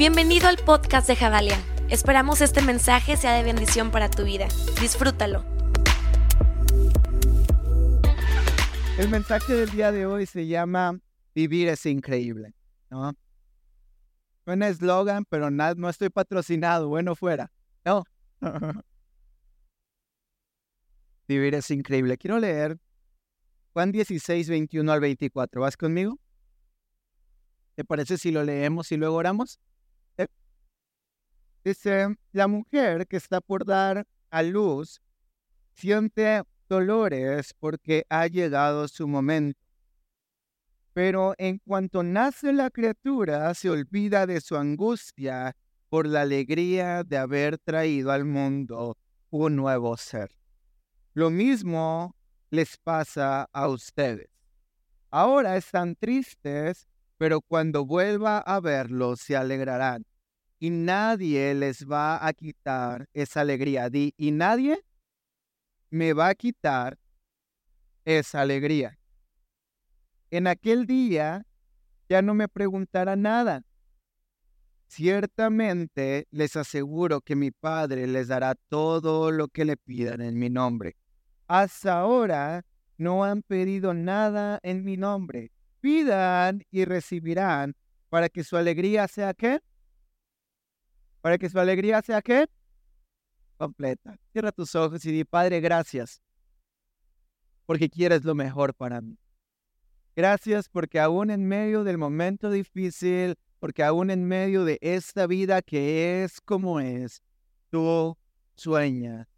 Bienvenido 0.00 0.48
al 0.48 0.56
podcast 0.56 1.06
de 1.08 1.14
Javalia. 1.14 1.58
Esperamos 1.90 2.40
este 2.40 2.62
mensaje 2.62 3.18
sea 3.18 3.34
de 3.34 3.42
bendición 3.42 3.90
para 3.90 4.08
tu 4.08 4.24
vida. 4.24 4.48
Disfrútalo. 4.80 5.44
El 8.96 9.10
mensaje 9.10 9.52
del 9.52 9.68
día 9.68 9.92
de 9.92 10.06
hoy 10.06 10.24
se 10.24 10.46
llama 10.46 10.98
Vivir 11.34 11.68
es 11.68 11.84
increíble, 11.84 12.54
¿no? 12.88 13.12
Eslogan, 14.46 15.26
pero 15.26 15.50
nada, 15.50 15.74
no 15.76 15.90
estoy 15.90 16.08
patrocinado, 16.08 16.88
bueno 16.88 17.14
fuera. 17.14 17.52
No. 17.84 18.04
Vivir 21.28 21.54
es 21.56 21.70
increíble. 21.70 22.16
Quiero 22.16 22.38
leer 22.38 22.78
Juan 23.74 23.92
16, 23.92 24.48
21 24.48 24.90
al 24.90 25.00
24. 25.00 25.60
¿Vas 25.60 25.76
conmigo? 25.76 26.18
¿Te 27.74 27.84
parece 27.84 28.16
si 28.16 28.30
lo 28.30 28.42
leemos 28.44 28.90
y 28.92 28.96
luego 28.96 29.16
oramos? 29.16 29.60
Dice, 31.64 32.16
la 32.32 32.46
mujer 32.46 33.06
que 33.06 33.16
está 33.16 33.40
por 33.40 33.66
dar 33.66 34.06
a 34.30 34.42
luz 34.42 35.00
siente 35.74 36.42
dolores 36.68 37.52
porque 37.58 38.04
ha 38.08 38.26
llegado 38.26 38.88
su 38.88 39.06
momento. 39.06 39.60
Pero 40.92 41.34
en 41.38 41.58
cuanto 41.58 42.02
nace 42.02 42.52
la 42.52 42.70
criatura, 42.70 43.52
se 43.54 43.70
olvida 43.70 44.26
de 44.26 44.40
su 44.40 44.56
angustia 44.56 45.54
por 45.88 46.06
la 46.06 46.22
alegría 46.22 47.04
de 47.04 47.18
haber 47.18 47.58
traído 47.58 48.12
al 48.12 48.24
mundo 48.24 48.96
un 49.30 49.56
nuevo 49.56 49.96
ser. 49.96 50.30
Lo 51.12 51.30
mismo 51.30 52.14
les 52.50 52.76
pasa 52.78 53.48
a 53.52 53.68
ustedes. 53.68 54.28
Ahora 55.10 55.56
están 55.56 55.96
tristes, 55.96 56.88
pero 57.18 57.40
cuando 57.40 57.84
vuelva 57.84 58.38
a 58.38 58.60
verlos 58.60 59.20
se 59.20 59.36
alegrarán. 59.36 60.04
Y 60.60 60.70
nadie 60.70 61.54
les 61.54 61.86
va 61.86 62.24
a 62.24 62.32
quitar 62.34 63.08
esa 63.14 63.40
alegría. 63.40 63.88
y 64.16 64.30
nadie 64.30 64.84
me 65.90 66.12
va 66.12 66.28
a 66.28 66.34
quitar 66.34 66.98
esa 68.04 68.42
alegría. 68.42 68.98
En 70.30 70.46
aquel 70.46 70.86
día 70.86 71.46
ya 72.08 72.22
no 72.22 72.34
me 72.34 72.46
preguntará 72.46 73.16
nada. 73.16 73.62
Ciertamente 74.86 76.26
les 76.30 76.56
aseguro 76.56 77.20
que 77.20 77.36
mi 77.36 77.50
Padre 77.52 78.06
les 78.06 78.28
dará 78.28 78.54
todo 78.68 79.30
lo 79.30 79.48
que 79.48 79.64
le 79.64 79.76
pidan 79.76 80.20
en 80.20 80.38
mi 80.38 80.50
nombre. 80.50 80.96
Hasta 81.46 82.00
ahora 82.00 82.64
no 82.98 83.24
han 83.24 83.42
pedido 83.42 83.94
nada 83.94 84.58
en 84.62 84.84
mi 84.84 84.96
nombre. 84.96 85.52
Pidan 85.80 86.62
y 86.70 86.84
recibirán 86.84 87.74
para 88.08 88.28
que 88.28 88.44
su 88.44 88.56
alegría 88.56 89.08
sea 89.08 89.32
qué? 89.32 89.60
Para 91.20 91.38
que 91.38 91.48
su 91.50 91.58
alegría 91.58 92.00
sea 92.02 92.22
qué? 92.22 92.46
Completa. 93.56 94.18
Cierra 94.32 94.52
tus 94.52 94.74
ojos 94.74 95.04
y 95.04 95.12
di, 95.12 95.24
Padre, 95.24 95.60
gracias, 95.60 96.22
porque 97.66 97.90
quieres 97.90 98.24
lo 98.24 98.34
mejor 98.34 98.74
para 98.74 99.00
mí. 99.00 99.18
Gracias 100.16 100.68
porque 100.68 100.98
aún 100.98 101.30
en 101.30 101.46
medio 101.46 101.84
del 101.84 101.98
momento 101.98 102.50
difícil, 102.50 103.36
porque 103.58 103.84
aún 103.84 104.10
en 104.10 104.24
medio 104.24 104.64
de 104.64 104.78
esta 104.80 105.26
vida 105.26 105.62
que 105.62 106.24
es 106.24 106.40
como 106.40 106.80
es, 106.80 107.22
tú 107.70 108.16
sueñas 108.54 109.28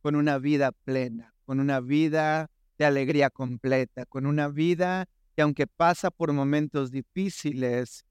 con 0.00 0.14
una 0.14 0.38
vida 0.38 0.72
plena, 0.72 1.34
con 1.44 1.60
una 1.60 1.80
vida 1.80 2.50
de 2.78 2.84
alegría 2.84 3.30
completa, 3.30 4.06
con 4.06 4.26
una 4.26 4.48
vida 4.48 5.06
que 5.34 5.42
aunque 5.42 5.66
pasa 5.66 6.10
por 6.10 6.32
momentos 6.32 6.90
difíciles, 6.90 8.04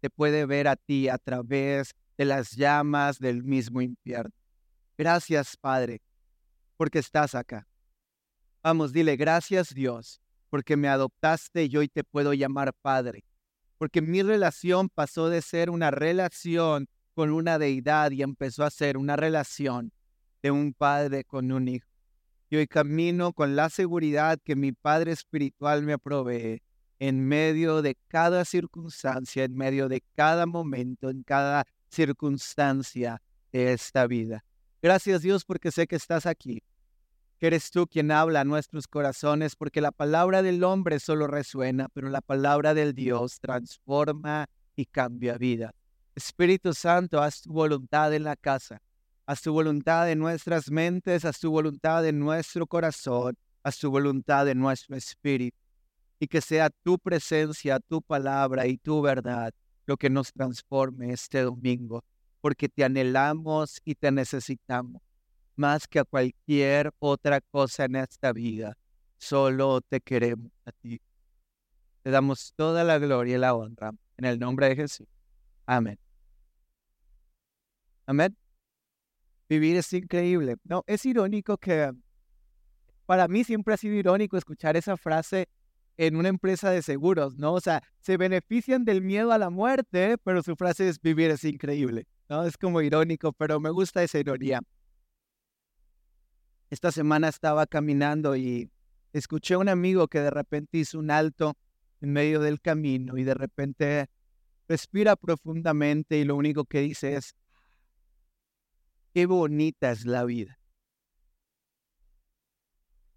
te 0.00 0.10
puede 0.10 0.46
ver 0.46 0.68
a 0.68 0.76
ti 0.76 1.08
a 1.08 1.18
través 1.18 1.94
de 2.16 2.24
las 2.24 2.52
llamas 2.52 3.18
del 3.18 3.42
mismo 3.42 3.80
infierno. 3.80 4.32
Gracias, 4.96 5.56
Padre, 5.56 6.00
porque 6.76 6.98
estás 6.98 7.34
acá. 7.34 7.66
Vamos, 8.62 8.92
dile 8.92 9.16
gracias 9.16 9.72
Dios, 9.74 10.20
porque 10.50 10.76
me 10.76 10.88
adoptaste 10.88 11.64
y 11.64 11.76
hoy 11.76 11.88
te 11.88 12.02
puedo 12.02 12.34
llamar 12.34 12.72
Padre, 12.82 13.24
porque 13.78 14.02
mi 14.02 14.22
relación 14.22 14.88
pasó 14.88 15.28
de 15.28 15.42
ser 15.42 15.70
una 15.70 15.90
relación 15.90 16.88
con 17.14 17.30
una 17.30 17.58
deidad 17.58 18.10
y 18.10 18.22
empezó 18.22 18.64
a 18.64 18.70
ser 18.70 18.98
una 18.98 19.16
relación 19.16 19.92
de 20.42 20.50
un 20.50 20.74
padre 20.74 21.24
con 21.24 21.50
un 21.50 21.68
hijo. 21.68 21.88
Y 22.50 22.56
hoy 22.56 22.66
camino 22.66 23.32
con 23.32 23.56
la 23.56 23.70
seguridad 23.70 24.38
que 24.44 24.54
mi 24.54 24.72
Padre 24.72 25.12
Espiritual 25.12 25.82
me 25.82 25.98
provee 25.98 26.62
en 26.98 27.26
medio 27.26 27.82
de 27.82 27.96
cada 28.08 28.44
circunstancia, 28.44 29.44
en 29.44 29.54
medio 29.54 29.88
de 29.88 30.02
cada 30.14 30.46
momento, 30.46 31.10
en 31.10 31.22
cada 31.22 31.64
circunstancia 31.88 33.20
de 33.52 33.72
esta 33.72 34.06
vida. 34.06 34.44
Gracias 34.82 35.22
Dios 35.22 35.44
porque 35.44 35.70
sé 35.70 35.86
que 35.86 35.96
estás 35.96 36.26
aquí, 36.26 36.62
que 37.38 37.48
eres 37.48 37.70
tú 37.70 37.86
quien 37.86 38.10
habla 38.10 38.40
a 38.40 38.44
nuestros 38.44 38.86
corazones, 38.86 39.56
porque 39.56 39.80
la 39.80 39.92
palabra 39.92 40.42
del 40.42 40.62
hombre 40.64 41.00
solo 41.00 41.26
resuena, 41.26 41.88
pero 41.92 42.08
la 42.08 42.20
palabra 42.20 42.74
del 42.74 42.94
Dios 42.94 43.40
transforma 43.40 44.46
y 44.74 44.86
cambia 44.86 45.38
vida. 45.38 45.72
Espíritu 46.14 46.72
Santo, 46.72 47.22
haz 47.22 47.42
tu 47.42 47.52
voluntad 47.52 48.14
en 48.14 48.24
la 48.24 48.36
casa 48.36 48.80
haz 49.26 49.42
tu 49.42 49.52
voluntad 49.52 50.10
en 50.10 50.18
nuestras 50.20 50.70
mentes, 50.70 51.24
haz 51.24 51.40
tu 51.40 51.50
voluntad 51.50 52.06
en 52.06 52.18
nuestro 52.18 52.66
corazón, 52.66 53.36
haz 53.62 53.78
tu 53.78 53.90
voluntad 53.90 54.48
en 54.48 54.58
nuestro 54.58 54.96
espíritu. 54.96 55.58
Y 56.18 56.26
que 56.28 56.40
sea 56.40 56.70
tu 56.82 56.98
presencia, 56.98 57.78
tu 57.80 58.00
palabra 58.00 58.66
y 58.66 58.78
tu 58.78 59.02
verdad 59.02 59.52
lo 59.86 59.96
que 59.96 60.10
nos 60.10 60.32
transforme 60.32 61.12
este 61.12 61.42
domingo, 61.42 62.04
porque 62.40 62.68
te 62.68 62.84
anhelamos 62.84 63.80
y 63.84 63.94
te 63.94 64.10
necesitamos 64.10 65.00
más 65.54 65.86
que 65.88 66.00
a 66.00 66.04
cualquier 66.04 66.92
otra 66.98 67.40
cosa 67.40 67.84
en 67.84 67.96
esta 67.96 68.32
vida. 68.32 68.76
Solo 69.16 69.80
te 69.80 70.00
queremos 70.00 70.52
a 70.66 70.72
ti. 70.72 71.00
Te 72.02 72.10
damos 72.10 72.52
toda 72.54 72.84
la 72.84 72.98
gloria 72.98 73.36
y 73.36 73.38
la 73.38 73.54
honra 73.54 73.92
en 74.16 74.24
el 74.26 74.38
nombre 74.38 74.68
de 74.68 74.76
Jesús. 74.76 75.06
Amén. 75.64 75.98
Amén. 78.04 78.36
Vivir 79.48 79.76
es 79.76 79.92
increíble. 79.92 80.56
No, 80.64 80.82
es 80.86 81.06
irónico 81.06 81.56
que 81.56 81.92
para 83.06 83.28
mí 83.28 83.44
siempre 83.44 83.74
ha 83.74 83.76
sido 83.76 83.94
irónico 83.94 84.36
escuchar 84.36 84.76
esa 84.76 84.96
frase 84.96 85.48
en 85.96 86.16
una 86.16 86.28
empresa 86.28 86.70
de 86.70 86.82
seguros, 86.82 87.36
¿no? 87.36 87.54
O 87.54 87.60
sea, 87.60 87.82
se 88.00 88.16
benefician 88.16 88.84
del 88.84 89.02
miedo 89.02 89.32
a 89.32 89.38
la 89.38 89.50
muerte, 89.50 90.16
pero 90.22 90.42
su 90.42 90.56
frase 90.56 90.88
es 90.88 91.00
vivir 91.00 91.30
es 91.30 91.44
increíble, 91.44 92.06
¿no? 92.28 92.44
Es 92.44 92.56
como 92.56 92.82
irónico, 92.82 93.32
pero 93.32 93.60
me 93.60 93.70
gusta 93.70 94.02
esa 94.02 94.18
ironía. 94.18 94.60
Esta 96.68 96.92
semana 96.92 97.28
estaba 97.28 97.66
caminando 97.66 98.36
y 98.36 98.70
escuché 99.12 99.54
a 99.54 99.58
un 99.58 99.68
amigo 99.68 100.08
que 100.08 100.20
de 100.20 100.30
repente 100.30 100.78
hizo 100.78 100.98
un 100.98 101.10
alto 101.10 101.56
en 102.00 102.12
medio 102.12 102.40
del 102.40 102.60
camino 102.60 103.16
y 103.16 103.24
de 103.24 103.34
repente 103.34 104.06
respira 104.68 105.16
profundamente 105.16 106.18
y 106.18 106.24
lo 106.24 106.36
único 106.36 106.64
que 106.64 106.80
dice 106.80 107.14
es, 107.14 107.34
qué 109.14 109.26
bonita 109.26 109.92
es 109.92 110.04
la 110.04 110.24
vida. 110.24 110.58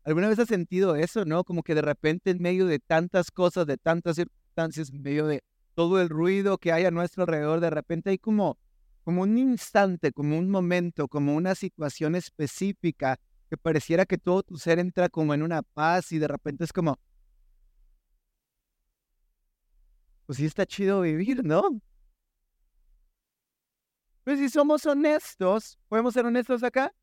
¿Alguna 0.04 0.30
vez 0.30 0.40
has 0.40 0.48
sentido 0.48 0.96
eso, 0.96 1.26
no? 1.26 1.44
Como 1.44 1.64
que 1.64 1.76
de 1.76 1.82
repente 1.82 2.32
en 2.32 2.42
medio 2.42 2.66
de 2.66 2.80
tantas 2.80 3.32
cosas, 3.32 3.66
de 3.68 3.78
tantas 3.78 4.16
circunstancias, 4.16 4.90
en 4.90 5.02
medio 5.02 5.28
de 5.28 5.44
todo 5.76 6.02
el 6.02 6.10
ruido 6.10 6.58
que 6.58 6.72
hay 6.72 6.86
a 6.86 6.92
nuestro 6.92 7.24
alrededor, 7.24 7.60
de 7.60 7.70
repente 7.70 8.10
hay 8.10 8.18
como, 8.18 8.58
como 9.04 9.22
un 9.24 9.38
instante, 9.38 10.12
como 10.12 10.38
un 10.38 10.50
momento, 10.50 11.08
como 11.08 11.36
una 11.36 11.56
situación 11.56 12.16
específica 12.16 13.20
que 13.50 13.58
pareciera 13.58 14.06
que 14.06 14.18
todo 14.18 14.44
tu 14.44 14.58
ser 14.58 14.80
entra 14.80 15.10
como 15.10 15.34
en 15.34 15.42
una 15.42 15.62
paz 15.64 16.12
y 16.12 16.20
de 16.20 16.28
repente 16.28 16.64
es 16.64 16.74
como, 16.74 17.00
pues 20.26 20.38
sí 20.38 20.46
está 20.46 20.66
chido 20.66 21.02
vivir, 21.02 21.44
¿no? 21.44 21.82
Pero 24.24 24.38
si 24.38 24.50
somos 24.50 24.86
honestos, 24.86 25.80
¿podemos 25.88 26.14
ser 26.14 26.26
honestos 26.26 26.62
acá? 26.64 26.94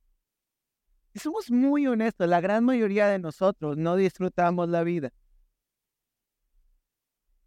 Somos 1.16 1.50
muy 1.50 1.86
honestos, 1.86 2.28
la 2.28 2.40
gran 2.40 2.64
mayoría 2.64 3.08
de 3.08 3.18
nosotros 3.18 3.76
no 3.76 3.96
disfrutamos 3.96 4.68
la 4.68 4.82
vida. 4.82 5.12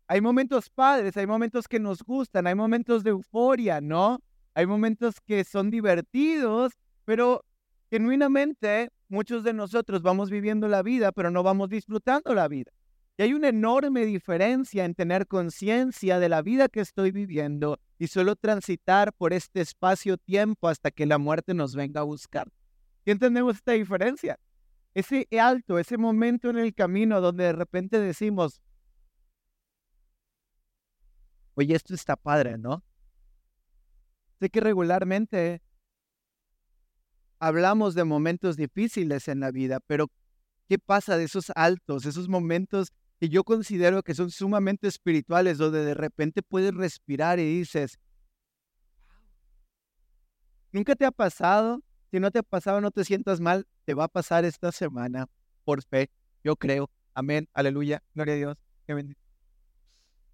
Hay 0.08 0.22
momentos 0.22 0.72
padres, 0.72 1.16
hay 1.18 1.28
momentos 1.28 1.68
que 1.68 1.80
nos 1.80 2.02
gustan, 2.02 2.48
hay 2.48 2.56
momentos 2.56 3.04
de 3.04 3.12
euforia, 3.12 3.80
¿no? 3.80 4.20
Hay 4.56 4.66
momentos 4.66 5.22
que 5.22 5.44
son 5.44 5.70
divertidos, 5.70 6.74
pero 7.06 7.46
genuinamente 7.92 8.90
muchos 9.08 9.44
de 9.44 9.54
nosotros 9.54 10.02
vamos 10.02 10.32
viviendo 10.32 10.68
la 10.68 10.82
vida, 10.82 11.12
pero 11.12 11.30
no 11.30 11.44
vamos 11.44 11.70
disfrutando 11.70 12.34
la 12.34 12.48
vida. 12.48 12.72
Y 13.18 13.24
hay 13.24 13.34
una 13.34 13.50
enorme 13.50 14.06
diferencia 14.06 14.86
en 14.86 14.96
tener 14.96 15.28
conciencia 15.28 16.20
de 16.20 16.30
la 16.30 16.42
vida 16.42 16.70
que 16.70 16.80
estoy 16.80 17.12
viviendo 17.12 17.78
y 18.00 18.08
solo 18.08 18.36
transitar 18.36 19.14
por 19.14 19.32
este 19.34 19.62
espacio-tiempo 19.62 20.70
hasta 20.70 20.90
que 20.90 21.06
la 21.06 21.20
muerte 21.20 21.54
nos 21.54 21.76
venga 21.76 22.02
a 22.02 22.06
buscar. 22.06 22.48
¿Y 23.10 23.12
entendemos 23.12 23.56
esta 23.56 23.72
diferencia? 23.72 24.40
Ese 24.94 25.28
alto, 25.42 25.80
ese 25.80 25.98
momento 25.98 26.52
en 26.52 26.60
el 26.60 26.76
camino 26.76 27.20
donde 27.22 27.46
de 27.46 27.54
repente 27.54 28.00
decimos, 28.00 28.62
oye, 31.56 31.74
esto 31.76 31.96
está 31.96 32.16
padre, 32.16 32.60
¿no? 32.60 32.84
Sé 34.40 34.52
que 34.52 34.60
regularmente 34.60 35.64
hablamos 37.40 37.96
de 37.96 38.04
momentos 38.04 38.56
difíciles 38.58 39.28
en 39.28 39.40
la 39.40 39.50
vida, 39.50 39.80
pero 39.88 40.12
¿qué 40.68 40.78
pasa 40.78 41.18
de 41.18 41.24
esos 41.24 41.52
altos, 41.56 42.06
esos 42.06 42.30
momentos 42.30 42.94
que 43.20 43.28
yo 43.28 43.44
considero 43.44 44.04
que 44.04 44.14
son 44.14 44.30
sumamente 44.30 44.88
espirituales, 44.88 45.58
donde 45.58 45.84
de 45.84 45.96
repente 45.96 46.44
puedes 46.44 46.76
respirar 46.76 47.40
y 47.40 47.58
dices, 47.58 47.98
¿nunca 50.72 50.96
te 50.96 51.06
ha 51.06 51.12
pasado? 51.12 51.82
Si 52.12 52.20
no 52.20 52.32
te 52.32 52.40
ha 52.40 52.44
pasado, 52.44 52.82
no 52.82 52.92
te 52.92 53.06
sientas 53.06 53.40
mal, 53.40 53.68
te 53.86 53.94
va 53.94 54.06
a 54.06 54.08
pasar 54.08 54.44
esta 54.46 54.72
semana, 54.72 55.28
por 55.64 55.84
fe, 55.84 56.10
yo 56.44 56.56
creo. 56.56 56.90
Amén, 57.14 57.48
aleluya, 57.54 58.02
gloria 58.16 58.34
a 58.34 58.38
Dios. 58.38 58.58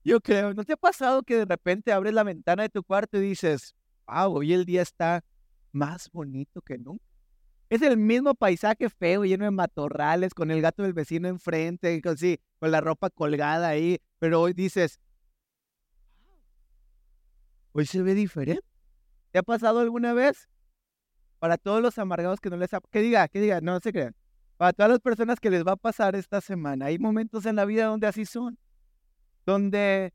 Yo 0.03 0.21
creo, 0.21 0.53
¿no 0.53 0.63
te 0.63 0.73
ha 0.73 0.77
pasado 0.77 1.23
que 1.23 1.35
de 1.35 1.45
repente 1.45 1.91
abres 1.91 2.13
la 2.13 2.23
ventana 2.23 2.63
de 2.63 2.69
tu 2.69 2.83
cuarto 2.83 3.17
y 3.17 3.21
dices, 3.21 3.75
wow, 4.07 4.37
hoy 4.37 4.53
el 4.53 4.65
día 4.65 4.81
está 4.81 5.25
más 5.71 6.09
bonito 6.11 6.61
que 6.61 6.77
nunca? 6.77 7.03
Es 7.69 7.81
el 7.81 7.97
mismo 7.97 8.35
paisaje 8.35 8.89
feo, 8.89 9.25
lleno 9.25 9.45
de 9.45 9.51
matorrales, 9.51 10.33
con 10.33 10.51
el 10.51 10.61
gato 10.61 10.83
del 10.83 10.93
vecino 10.93 11.27
enfrente, 11.27 12.01
con, 12.01 12.15
con 12.59 12.71
la 12.71 12.79
ropa 12.79 13.09
colgada 13.09 13.67
ahí, 13.69 13.99
pero 14.19 14.39
hoy 14.39 14.53
dices, 14.53 14.99
hoy 17.73 17.85
se 17.85 18.01
ve 18.01 18.13
diferente. 18.13 18.63
¿Te 19.31 19.39
ha 19.39 19.43
pasado 19.43 19.79
alguna 19.79 20.13
vez? 20.13 20.47
Para 21.39 21.57
todos 21.57 21.81
los 21.81 21.97
amargados 21.97 22.39
que 22.39 22.49
no 22.49 22.57
les 22.57 22.73
ha... 22.73 22.79
Que 22.91 23.01
diga, 23.01 23.27
que 23.27 23.41
diga, 23.41 23.61
no 23.61 23.79
se 23.79 23.91
crean. 23.91 24.15
Para 24.57 24.73
todas 24.73 24.91
las 24.91 24.99
personas 24.99 25.39
que 25.39 25.49
les 25.49 25.65
va 25.65 25.73
a 25.73 25.77
pasar 25.77 26.15
esta 26.15 26.39
semana, 26.41 26.85
hay 26.85 26.97
momentos 26.97 27.45
en 27.45 27.57
la 27.57 27.65
vida 27.65 27.85
donde 27.85 28.07
así 28.07 28.25
son. 28.25 28.57
Donde 29.45 30.13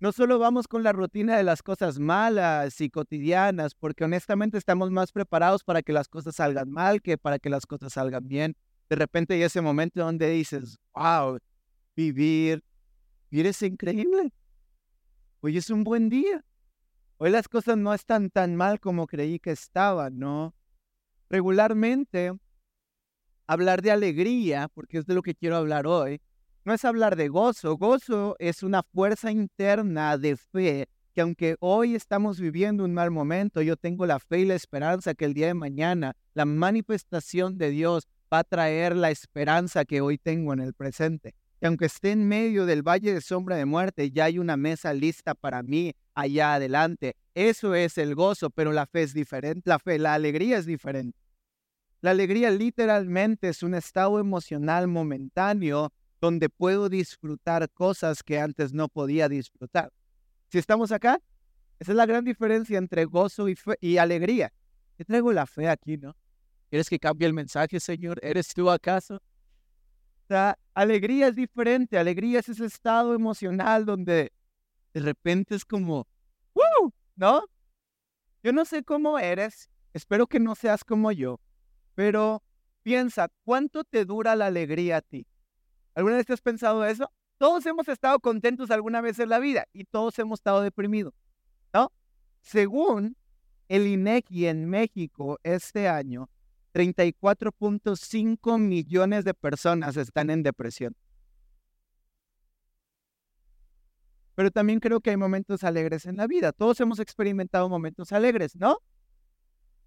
no 0.00 0.12
solo 0.12 0.38
vamos 0.38 0.66
con 0.66 0.82
la 0.82 0.92
rutina 0.92 1.36
de 1.36 1.42
las 1.42 1.62
cosas 1.62 1.98
malas 1.98 2.80
y 2.80 2.88
cotidianas, 2.88 3.74
porque 3.74 4.04
honestamente 4.04 4.58
estamos 4.58 4.90
más 4.90 5.12
preparados 5.12 5.62
para 5.62 5.82
que 5.82 5.92
las 5.92 6.08
cosas 6.08 6.36
salgan 6.36 6.70
mal 6.70 7.02
que 7.02 7.18
para 7.18 7.38
que 7.38 7.50
las 7.50 7.66
cosas 7.66 7.92
salgan 7.92 8.26
bien. 8.26 8.56
De 8.88 8.96
repente 8.96 9.34
hay 9.34 9.42
ese 9.42 9.60
momento 9.60 10.00
donde 10.00 10.30
dices, 10.30 10.78
wow, 10.94 11.38
vivir, 11.94 12.64
vivir 13.30 13.46
es 13.46 13.62
increíble. 13.62 14.32
Hoy 15.40 15.56
es 15.56 15.70
un 15.70 15.84
buen 15.84 16.08
día. 16.08 16.44
Hoy 17.22 17.28
las 17.28 17.48
cosas 17.48 17.76
no 17.76 17.92
están 17.92 18.30
tan 18.30 18.56
mal 18.56 18.80
como 18.80 19.06
creí 19.06 19.38
que 19.38 19.50
estaban, 19.50 20.18
¿no? 20.18 20.54
Regularmente, 21.28 22.32
hablar 23.46 23.82
de 23.82 23.90
alegría, 23.90 24.68
porque 24.72 24.96
es 24.96 25.04
de 25.04 25.12
lo 25.12 25.20
que 25.20 25.34
quiero 25.34 25.56
hablar 25.56 25.86
hoy, 25.86 26.22
no 26.64 26.72
es 26.72 26.82
hablar 26.82 27.16
de 27.16 27.28
gozo. 27.28 27.76
Gozo 27.76 28.36
es 28.38 28.62
una 28.62 28.82
fuerza 28.82 29.30
interna 29.30 30.16
de 30.16 30.38
fe 30.38 30.88
que 31.12 31.20
aunque 31.20 31.56
hoy 31.60 31.94
estamos 31.94 32.40
viviendo 32.40 32.86
un 32.86 32.94
mal 32.94 33.10
momento, 33.10 33.60
yo 33.60 33.76
tengo 33.76 34.06
la 34.06 34.18
fe 34.18 34.38
y 34.38 34.44
la 34.46 34.54
esperanza 34.54 35.12
que 35.12 35.26
el 35.26 35.34
día 35.34 35.48
de 35.48 35.54
mañana 35.54 36.16
la 36.32 36.46
manifestación 36.46 37.58
de 37.58 37.68
Dios 37.68 38.08
va 38.32 38.38
a 38.38 38.44
traer 38.44 38.96
la 38.96 39.10
esperanza 39.10 39.84
que 39.84 40.00
hoy 40.00 40.16
tengo 40.16 40.54
en 40.54 40.60
el 40.60 40.72
presente. 40.72 41.34
Y 41.60 41.66
aunque 41.66 41.86
esté 41.86 42.12
en 42.12 42.26
medio 42.26 42.64
del 42.64 42.82
valle 42.82 43.12
de 43.12 43.20
sombra 43.20 43.56
de 43.56 43.66
muerte, 43.66 44.10
ya 44.10 44.24
hay 44.24 44.38
una 44.38 44.56
mesa 44.56 44.94
lista 44.94 45.34
para 45.34 45.62
mí 45.62 45.94
allá 46.14 46.54
adelante. 46.54 47.16
Eso 47.34 47.74
es 47.74 47.98
el 47.98 48.14
gozo, 48.14 48.48
pero 48.48 48.72
la 48.72 48.86
fe 48.86 49.02
es 49.02 49.12
diferente. 49.12 49.68
La 49.68 49.78
fe, 49.78 49.98
la 49.98 50.14
alegría 50.14 50.56
es 50.56 50.64
diferente. 50.64 51.18
La 52.00 52.12
alegría 52.12 52.50
literalmente 52.50 53.50
es 53.50 53.62
un 53.62 53.74
estado 53.74 54.18
emocional 54.18 54.88
momentáneo 54.88 55.92
donde 56.18 56.48
puedo 56.48 56.88
disfrutar 56.88 57.68
cosas 57.70 58.22
que 58.22 58.38
antes 58.38 58.72
no 58.72 58.88
podía 58.88 59.28
disfrutar. 59.28 59.92
Si 60.48 60.56
estamos 60.56 60.92
acá, 60.92 61.20
esa 61.78 61.92
es 61.92 61.96
la 61.96 62.06
gran 62.06 62.24
diferencia 62.24 62.78
entre 62.78 63.04
gozo 63.04 63.50
y, 63.50 63.58
y 63.80 63.98
alegría. 63.98 64.52
Te 64.96 65.04
traigo 65.04 65.32
la 65.32 65.46
fe 65.46 65.68
aquí, 65.68 65.98
¿no? 65.98 66.16
¿Quieres 66.70 66.88
que 66.88 66.98
cambie 66.98 67.26
el 67.26 67.34
mensaje, 67.34 67.80
Señor? 67.80 68.18
¿Eres 68.22 68.48
tú 68.54 68.70
acaso? 68.70 69.20
La 70.30 70.56
alegría 70.74 71.26
es 71.26 71.34
diferente. 71.34 71.98
Alegría 71.98 72.38
es 72.38 72.48
ese 72.48 72.64
estado 72.64 73.14
emocional 73.14 73.84
donde 73.84 74.32
de 74.94 75.00
repente 75.00 75.56
es 75.56 75.64
como, 75.64 76.06
¡Woo! 76.54 76.92
¿No? 77.16 77.42
Yo 78.44 78.52
no 78.52 78.64
sé 78.64 78.84
cómo 78.84 79.18
eres. 79.18 79.68
Espero 79.92 80.28
que 80.28 80.38
no 80.38 80.54
seas 80.54 80.84
como 80.84 81.10
yo. 81.10 81.40
Pero 81.96 82.44
piensa, 82.84 83.28
¿cuánto 83.44 83.82
te 83.82 84.04
dura 84.04 84.36
la 84.36 84.46
alegría 84.46 84.98
a 84.98 85.00
ti? 85.00 85.26
¿Alguna 85.96 86.14
vez 86.14 86.26
te 86.26 86.32
has 86.32 86.40
pensado 86.40 86.84
eso? 86.84 87.10
Todos 87.36 87.66
hemos 87.66 87.88
estado 87.88 88.20
contentos 88.20 88.70
alguna 88.70 89.00
vez 89.00 89.18
en 89.18 89.30
la 89.30 89.40
vida 89.40 89.66
y 89.72 89.82
todos 89.82 90.16
hemos 90.20 90.38
estado 90.38 90.60
deprimidos, 90.60 91.12
¿no? 91.74 91.90
Según 92.40 93.16
el 93.66 93.88
INEGI 93.88 94.46
en 94.46 94.70
México 94.70 95.40
este 95.42 95.88
año, 95.88 96.30
34.5 96.72 98.58
millones 98.58 99.24
de 99.24 99.34
personas 99.34 99.96
están 99.96 100.30
en 100.30 100.42
depresión. 100.42 100.96
Pero 104.34 104.50
también 104.50 104.80
creo 104.80 105.00
que 105.00 105.10
hay 105.10 105.16
momentos 105.16 105.64
alegres 105.64 106.06
en 106.06 106.16
la 106.16 106.26
vida. 106.26 106.52
Todos 106.52 106.80
hemos 106.80 106.98
experimentado 106.98 107.68
momentos 107.68 108.12
alegres, 108.12 108.56
¿no? 108.56 108.78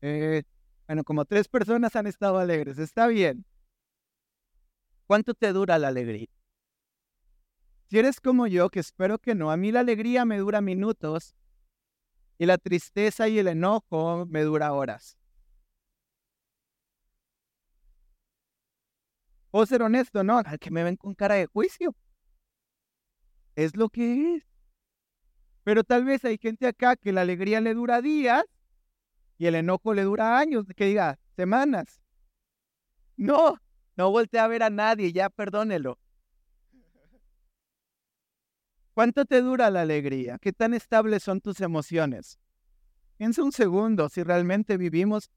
Eh, 0.02 0.44
bueno, 0.88 1.04
como 1.04 1.26
tres 1.26 1.48
personas 1.48 1.96
han 1.96 2.08
estado 2.08 2.38
alegres. 2.38 2.78
Está 2.78 3.08
bien. 3.08 3.46
¿Cuánto 5.08 5.34
te 5.34 5.54
dura 5.54 5.80
la 5.80 5.88
alegría? 5.88 6.28
Si 7.90 8.00
eres 8.00 8.20
como 8.20 8.48
yo, 8.48 8.70
que 8.70 8.80
espero 8.80 9.20
que 9.20 9.36
no, 9.36 9.52
a 9.52 9.58
mí 9.58 9.72
la 9.72 9.82
alegría 9.82 10.26
me 10.26 10.38
dura 10.38 10.62
minutos 10.62 11.36
y 12.38 12.46
la 12.46 12.58
tristeza 12.58 13.28
y 13.28 13.40
el 13.40 13.48
enojo 13.48 14.26
me 14.26 14.42
dura 14.42 14.74
horas. 14.74 15.18
Puedo 19.54 19.68
ser 19.68 19.84
honesto, 19.84 20.24
no, 20.24 20.40
al 20.40 20.58
que 20.58 20.72
me 20.72 20.84
ven 20.84 20.96
con 20.96 21.14
cara 21.14 21.36
de 21.36 21.46
juicio. 21.46 21.96
Es 23.56 23.78
lo 23.78 23.88
que 23.88 24.38
es. 24.38 24.48
Pero 25.64 25.84
tal 25.84 26.06
vez 26.06 26.26
hay 26.26 26.40
gente 26.40 26.66
acá 26.66 26.96
que 26.96 27.12
la 27.12 27.22
alegría 27.22 27.62
le 27.62 27.76
dura 27.76 28.02
días 28.02 28.46
y 29.38 29.46
el 29.46 29.54
enojo 29.54 29.94
le 29.94 30.02
dura 30.02 30.40
años, 30.40 30.66
que 30.76 30.86
diga, 30.86 31.20
semanas. 31.36 32.02
No, 33.16 33.60
no 33.96 34.10
volteé 34.10 34.40
a 34.40 34.48
ver 34.48 34.64
a 34.64 34.72
nadie, 34.72 35.14
ya 35.14 35.30
perdónelo. 35.30 36.00
¿Cuánto 38.96 39.24
te 39.26 39.40
dura 39.44 39.70
la 39.70 39.82
alegría? 39.82 40.40
¿Qué 40.40 40.52
tan 40.52 40.74
estables 40.74 41.22
son 41.22 41.42
tus 41.42 41.62
emociones? 41.62 42.40
Piensa 43.18 43.44
un 43.44 43.52
segundo 43.52 44.10
si 44.10 44.24
realmente 44.24 44.78
vivimos 44.78 45.30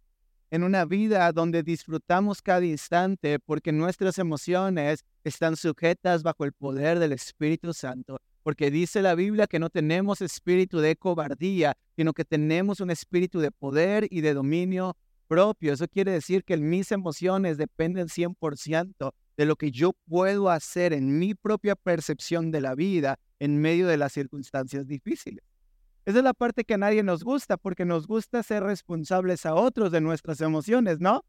en 0.51 0.63
una 0.63 0.85
vida 0.85 1.31
donde 1.33 1.63
disfrutamos 1.63 2.43
cada 2.43 2.65
instante 2.65 3.39
porque 3.39 3.73
nuestras 3.73 4.19
emociones 4.19 5.05
están 5.25 5.57
sujetas 5.57 6.23
bajo 6.23 6.45
el 6.45 6.53
poder 6.53 6.99
del 6.99 7.13
Espíritu 7.13 7.73
Santo. 7.73 8.19
Porque 8.43 8.71
dice 8.71 9.03
la 9.03 9.17
Biblia 9.17 9.49
que 9.49 9.59
no 9.59 9.71
tenemos 9.71 10.21
espíritu 10.21 10.79
de 10.79 10.95
cobardía, 10.95 11.77
sino 11.97 12.13
que 12.13 12.25
tenemos 12.25 12.81
un 12.81 12.91
espíritu 12.91 13.41
de 13.41 13.51
poder 13.51 14.07
y 14.09 14.21
de 14.21 14.35
dominio 14.35 14.97
propio. 15.27 15.73
Eso 15.73 15.89
quiere 15.89 16.13
decir 16.13 16.45
que 16.45 16.57
mis 16.57 16.93
emociones 16.93 17.59
dependen 17.59 18.07
100% 18.07 19.13
de 19.37 19.47
lo 19.47 19.57
que 19.57 19.71
yo 19.71 19.93
puedo 20.09 20.49
hacer 20.49 20.93
en 20.93 21.19
mi 21.19 21.35
propia 21.35 21.75
percepción 21.75 22.51
de 22.51 22.61
la 22.61 22.75
vida 22.75 23.19
en 23.39 23.61
medio 23.61 23.89
de 23.89 23.97
las 23.97 24.13
circunstancias 24.13 24.87
difíciles. 24.87 25.45
Esa 26.07 26.19
es 26.19 26.25
la 26.25 26.35
parte 26.35 26.65
que 26.65 26.75
a 26.75 26.79
nadie 26.79 27.03
nos 27.03 27.25
gusta, 27.25 27.57
porque 27.57 27.85
nos 27.85 28.07
gusta 28.07 28.45
ser 28.45 28.63
responsables 28.63 29.45
a 29.45 29.55
otros 29.55 29.91
de 29.91 30.01
nuestras 30.01 30.41
emociones, 30.41 31.01
¿no? 31.01 31.25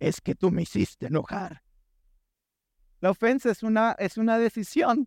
Es 0.00 0.22
que 0.22 0.34
tú 0.34 0.50
me 0.50 0.62
hiciste 0.62 1.06
enojar. 1.06 1.62
La 3.00 3.10
ofensa 3.10 3.50
es 3.50 3.62
una, 3.62 3.92
es 3.98 4.16
una 4.16 4.38
decisión. 4.38 5.06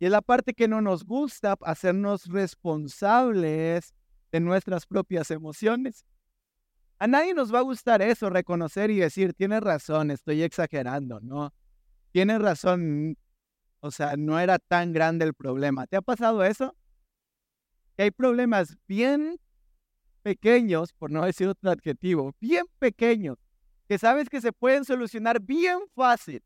Y 0.00 0.06
es 0.06 0.10
la 0.10 0.20
parte 0.20 0.52
que 0.52 0.66
no 0.66 0.82
nos 0.82 1.04
gusta, 1.04 1.56
hacernos 1.62 2.26
responsables 2.26 3.94
de 4.32 4.40
nuestras 4.40 4.84
propias 4.84 5.30
emociones. 5.30 6.04
A 6.98 7.06
nadie 7.06 7.34
nos 7.34 7.54
va 7.54 7.60
a 7.60 7.62
gustar 7.62 8.02
eso, 8.02 8.30
reconocer 8.30 8.90
y 8.90 8.96
decir, 8.96 9.32
tienes 9.32 9.60
razón, 9.60 10.10
estoy 10.10 10.42
exagerando, 10.42 11.20
¿no? 11.20 11.54
Tienes 12.10 12.40
razón, 12.40 13.16
o 13.80 13.90
sea, 13.90 14.16
no 14.16 14.38
era 14.38 14.58
tan 14.58 14.92
grande 14.92 15.24
el 15.24 15.34
problema. 15.34 15.86
¿Te 15.86 15.96
ha 15.96 16.02
pasado 16.02 16.44
eso? 16.44 16.74
Que 17.96 18.04
hay 18.04 18.10
problemas 18.10 18.76
bien 18.86 19.38
pequeños, 20.22 20.92
por 20.92 21.10
no 21.10 21.24
decir 21.24 21.48
otro 21.48 21.70
adjetivo, 21.70 22.34
bien 22.40 22.66
pequeños, 22.78 23.38
que 23.88 23.98
sabes 23.98 24.28
que 24.28 24.40
se 24.40 24.52
pueden 24.52 24.84
solucionar 24.84 25.40
bien 25.40 25.78
fácil, 25.94 26.42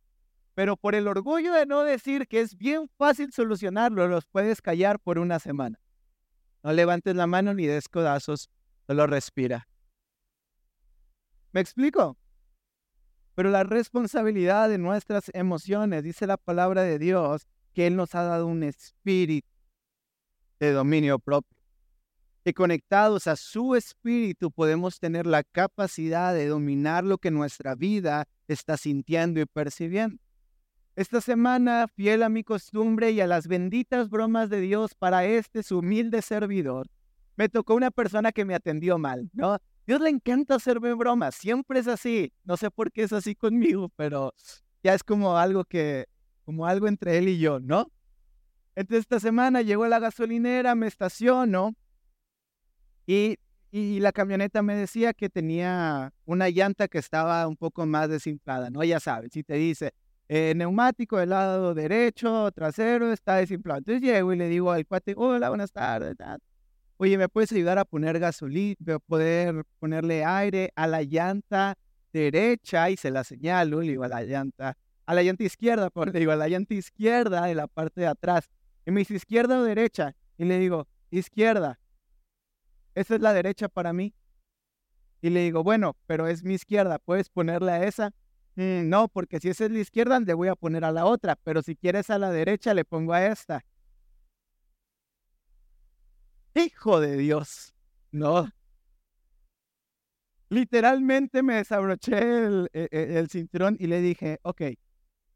pero 0.54 0.76
por 0.76 0.94
el 0.94 1.08
orgullo 1.08 1.54
de 1.54 1.64
no 1.64 1.82
decir 1.82 2.26
que 2.28 2.40
es 2.40 2.56
bien 2.56 2.90
fácil 2.98 3.32
solucionarlo, 3.32 4.06
los 4.06 4.26
puedes 4.26 4.60
callar 4.60 5.00
por 5.00 5.18
una 5.18 5.38
semana. 5.38 5.80
No 6.62 6.72
levantes 6.72 7.16
la 7.16 7.26
mano 7.26 7.54
ni 7.54 7.66
des 7.66 7.88
codazos, 7.88 8.50
solo 8.86 9.06
respira. 9.06 9.66
¿Me 11.52 11.60
explico? 11.60 12.18
Pero 13.40 13.48
la 13.48 13.64
responsabilidad 13.64 14.68
de 14.68 14.76
nuestras 14.76 15.30
emociones, 15.32 16.02
dice 16.04 16.26
la 16.26 16.36
palabra 16.36 16.82
de 16.82 16.98
Dios, 16.98 17.46
que 17.72 17.86
Él 17.86 17.96
nos 17.96 18.14
ha 18.14 18.22
dado 18.22 18.46
un 18.46 18.62
espíritu 18.62 19.48
de 20.58 20.72
dominio 20.72 21.18
propio. 21.18 21.56
que 22.44 22.52
conectados 22.52 23.26
a 23.26 23.36
su 23.36 23.76
espíritu 23.76 24.50
podemos 24.50 25.00
tener 25.00 25.26
la 25.26 25.42
capacidad 25.42 26.34
de 26.34 26.48
dominar 26.48 27.02
lo 27.02 27.16
que 27.16 27.30
nuestra 27.30 27.74
vida 27.74 28.28
está 28.46 28.76
sintiendo 28.76 29.40
y 29.40 29.46
percibiendo. 29.46 30.18
Esta 30.94 31.22
semana, 31.22 31.88
fiel 31.88 32.22
a 32.22 32.28
mi 32.28 32.44
costumbre 32.44 33.10
y 33.12 33.22
a 33.22 33.26
las 33.26 33.46
benditas 33.46 34.10
bromas 34.10 34.50
de 34.50 34.60
Dios 34.60 34.94
para 34.94 35.24
este 35.24 35.62
su 35.62 35.78
humilde 35.78 36.20
servidor, 36.20 36.88
me 37.36 37.48
tocó 37.48 37.74
una 37.74 37.90
persona 37.90 38.32
que 38.32 38.44
me 38.44 38.54
atendió 38.54 38.98
mal, 38.98 39.30
¿no? 39.32 39.56
Dios 39.90 40.00
le 40.02 40.10
encanta 40.10 40.54
hacerme 40.54 40.94
bromas, 40.94 41.34
siempre 41.34 41.80
es 41.80 41.88
así. 41.88 42.32
No 42.44 42.56
sé 42.56 42.70
por 42.70 42.92
qué 42.92 43.02
es 43.02 43.12
así 43.12 43.34
conmigo, 43.34 43.88
pero 43.96 44.32
ya 44.84 44.94
es 44.94 45.02
como 45.02 45.36
algo 45.36 45.64
que, 45.64 46.06
como 46.44 46.64
algo 46.64 46.86
entre 46.86 47.18
él 47.18 47.28
y 47.28 47.40
yo, 47.40 47.58
¿no? 47.58 47.90
Entonces 48.76 49.00
esta 49.00 49.18
semana 49.18 49.62
llegó 49.62 49.82
a 49.82 49.88
la 49.88 49.98
gasolinera, 49.98 50.76
me 50.76 50.86
estaciono 50.86 51.74
y, 53.04 53.38
y 53.72 53.98
la 53.98 54.12
camioneta 54.12 54.62
me 54.62 54.76
decía 54.76 55.12
que 55.12 55.28
tenía 55.28 56.14
una 56.24 56.48
llanta 56.50 56.86
que 56.86 56.98
estaba 56.98 57.48
un 57.48 57.56
poco 57.56 57.84
más 57.84 58.08
desinflada, 58.08 58.70
¿no? 58.70 58.84
Ya 58.84 59.00
sabes, 59.00 59.32
si 59.32 59.42
te 59.42 59.54
dice, 59.54 59.92
eh, 60.28 60.52
neumático 60.54 61.18
del 61.18 61.30
lado 61.30 61.74
derecho, 61.74 62.48
trasero, 62.52 63.12
está 63.12 63.38
desinflado. 63.38 63.78
Entonces 63.78 64.02
llego 64.02 64.32
y 64.32 64.36
le 64.36 64.48
digo 64.48 64.70
al 64.70 64.86
cuate, 64.86 65.14
hola, 65.16 65.48
buenas 65.48 65.72
tardes. 65.72 66.14
Oye, 67.02 67.16
¿me 67.16 67.30
puedes 67.30 67.50
ayudar 67.52 67.78
a 67.78 67.86
poner 67.86 68.18
gasolina, 68.18 68.98
poder 68.98 69.64
ponerle 69.78 70.22
aire 70.22 70.70
a 70.76 70.86
la 70.86 71.02
llanta 71.02 71.78
derecha? 72.12 72.90
Y 72.90 72.98
se 72.98 73.10
la 73.10 73.24
señalo, 73.24 73.80
le 73.80 73.88
digo 73.88 74.04
a 74.04 74.08
la 74.08 74.22
llanta, 74.22 74.76
a 75.06 75.14
la 75.14 75.22
llanta 75.22 75.44
izquierda, 75.44 75.88
por, 75.88 76.12
le 76.12 76.18
digo 76.18 76.32
a 76.32 76.36
la 76.36 76.46
llanta 76.46 76.74
izquierda 76.74 77.46
de 77.46 77.54
la 77.54 77.68
parte 77.68 78.02
de 78.02 78.06
atrás. 78.06 78.50
Y 78.84 78.90
me 78.90 79.00
dice, 79.00 79.14
¿izquierda 79.14 79.58
o 79.58 79.62
derecha? 79.62 80.14
Y 80.36 80.44
le 80.44 80.58
digo, 80.58 80.88
izquierda. 81.10 81.80
Esa 82.94 83.14
es 83.14 83.22
la 83.22 83.32
derecha 83.32 83.70
para 83.70 83.94
mí. 83.94 84.12
Y 85.22 85.30
le 85.30 85.40
digo, 85.40 85.64
bueno, 85.64 85.96
pero 86.04 86.26
es 86.26 86.44
mi 86.44 86.52
izquierda, 86.52 86.98
¿puedes 86.98 87.30
ponerle 87.30 87.72
a 87.72 87.82
esa? 87.82 88.10
Mm, 88.56 88.90
no, 88.90 89.08
porque 89.08 89.40
si 89.40 89.48
esa 89.48 89.64
es 89.64 89.70
la 89.70 89.78
izquierda, 89.78 90.20
le 90.20 90.34
voy 90.34 90.48
a 90.48 90.54
poner 90.54 90.84
a 90.84 90.92
la 90.92 91.06
otra, 91.06 91.36
pero 91.36 91.62
si 91.62 91.76
quieres 91.76 92.10
a 92.10 92.18
la 92.18 92.30
derecha, 92.30 92.74
le 92.74 92.84
pongo 92.84 93.14
a 93.14 93.24
esta. 93.24 93.64
Hijo 96.54 97.00
de 97.00 97.16
Dios. 97.16 97.74
No. 98.12 98.50
Literalmente 100.48 101.42
me 101.42 101.56
desabroché 101.56 102.18
el, 102.18 102.70
e, 102.72 102.88
e, 102.90 103.18
el, 103.18 103.28
cinturón 103.30 103.76
y 103.78 103.86
le 103.86 104.00
dije, 104.00 104.40
ok, 104.42 104.62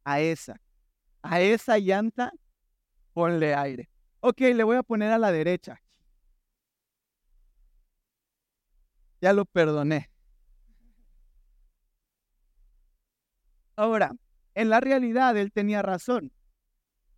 a 0.04 0.21
esa, 0.21 0.61
a 1.23 1.40
esa 1.40 1.78
llanta, 1.78 2.33
ponle 3.12 3.54
aire. 3.54 3.88
Ok, 4.21 4.40
le 4.40 4.64
voy 4.64 4.76
a 4.76 4.83
poner 4.83 5.12
a 5.12 5.18
la 5.18 5.30
derecha. 5.30 5.80
Ya 9.21 9.33
lo 9.33 9.44
perdoné. 9.44 10.11
Ahora, 13.76 14.12
en 14.54 14.71
la 14.71 14.80
realidad 14.80 15.37
él 15.37 15.52
tenía 15.52 15.83
razón, 15.83 16.33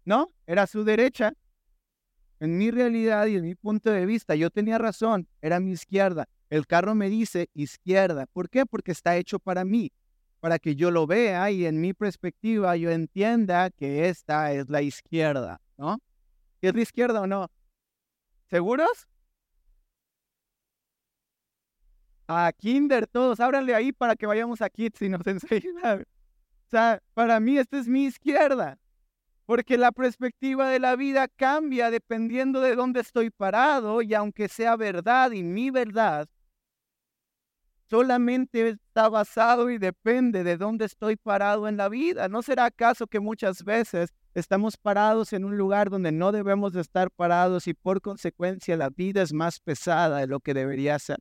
¿no? 0.04 0.32
Era 0.46 0.66
su 0.66 0.84
derecha 0.84 1.32
en 2.40 2.58
mi 2.58 2.70
realidad 2.70 3.26
y 3.26 3.36
en 3.36 3.44
mi 3.44 3.54
punto 3.54 3.90
de 3.90 4.06
vista, 4.06 4.34
yo 4.34 4.50
tenía 4.50 4.78
razón, 4.78 5.26
era 5.40 5.60
mi 5.60 5.72
izquierda. 5.72 6.28
El 6.50 6.66
carro 6.66 6.94
me 6.94 7.08
dice 7.08 7.48
izquierda. 7.54 8.26
¿Por 8.26 8.50
qué? 8.50 8.66
Porque 8.66 8.92
está 8.92 9.16
hecho 9.16 9.38
para 9.38 9.64
mí, 9.64 9.92
para 10.40 10.58
que 10.58 10.76
yo 10.76 10.90
lo 10.90 11.06
vea 11.06 11.50
y 11.50 11.66
en 11.66 11.80
mi 11.80 11.94
perspectiva 11.94 12.76
yo 12.76 12.90
entienda 12.90 13.70
que 13.70 14.08
esta 14.08 14.52
es 14.52 14.68
la 14.68 14.82
izquierda, 14.82 15.60
¿no? 15.76 15.98
¿Es 16.60 16.74
la 16.74 16.82
izquierda 16.82 17.20
o 17.22 17.26
no? 17.26 17.50
¿Seguros? 18.50 19.06
A 22.28 22.52
Kinder 22.56 23.06
todos, 23.06 23.40
ábranle 23.40 23.74
ahí 23.74 23.92
para 23.92 24.16
que 24.16 24.26
vayamos 24.26 24.60
a 24.60 24.68
Kids 24.68 25.02
y 25.02 25.08
nos 25.08 25.26
enseñen. 25.26 25.76
O 25.78 26.68
sea, 26.68 27.00
para 27.14 27.40
mí 27.40 27.56
esta 27.58 27.78
es 27.78 27.88
mi 27.88 28.04
izquierda 28.06 28.78
porque 29.46 29.78
la 29.78 29.92
perspectiva 29.92 30.68
de 30.68 30.80
la 30.80 30.96
vida 30.96 31.28
cambia 31.28 31.90
dependiendo 31.90 32.60
de 32.60 32.74
dónde 32.74 33.00
estoy 33.00 33.30
parado 33.30 34.02
y 34.02 34.12
aunque 34.12 34.48
sea 34.48 34.76
verdad 34.76 35.30
y 35.30 35.44
mi 35.44 35.70
verdad, 35.70 36.28
solamente 37.88 38.70
está 38.70 39.08
basado 39.08 39.70
y 39.70 39.78
depende 39.78 40.42
de 40.42 40.56
dónde 40.56 40.84
estoy 40.84 41.16
parado 41.16 41.68
en 41.68 41.76
la 41.76 41.88
vida. 41.88 42.28
¿No 42.28 42.42
será 42.42 42.66
acaso 42.66 43.06
que 43.06 43.20
muchas 43.20 43.62
veces 43.62 44.12
estamos 44.34 44.76
parados 44.76 45.32
en 45.32 45.44
un 45.44 45.56
lugar 45.56 45.90
donde 45.90 46.10
no 46.10 46.32
debemos 46.32 46.72
de 46.72 46.80
estar 46.80 47.10
parados 47.12 47.68
y 47.68 47.74
por 47.74 48.00
consecuencia 48.00 48.76
la 48.76 48.90
vida 48.90 49.22
es 49.22 49.32
más 49.32 49.60
pesada 49.60 50.18
de 50.18 50.26
lo 50.26 50.40
que 50.40 50.54
debería 50.54 50.98
ser? 50.98 51.18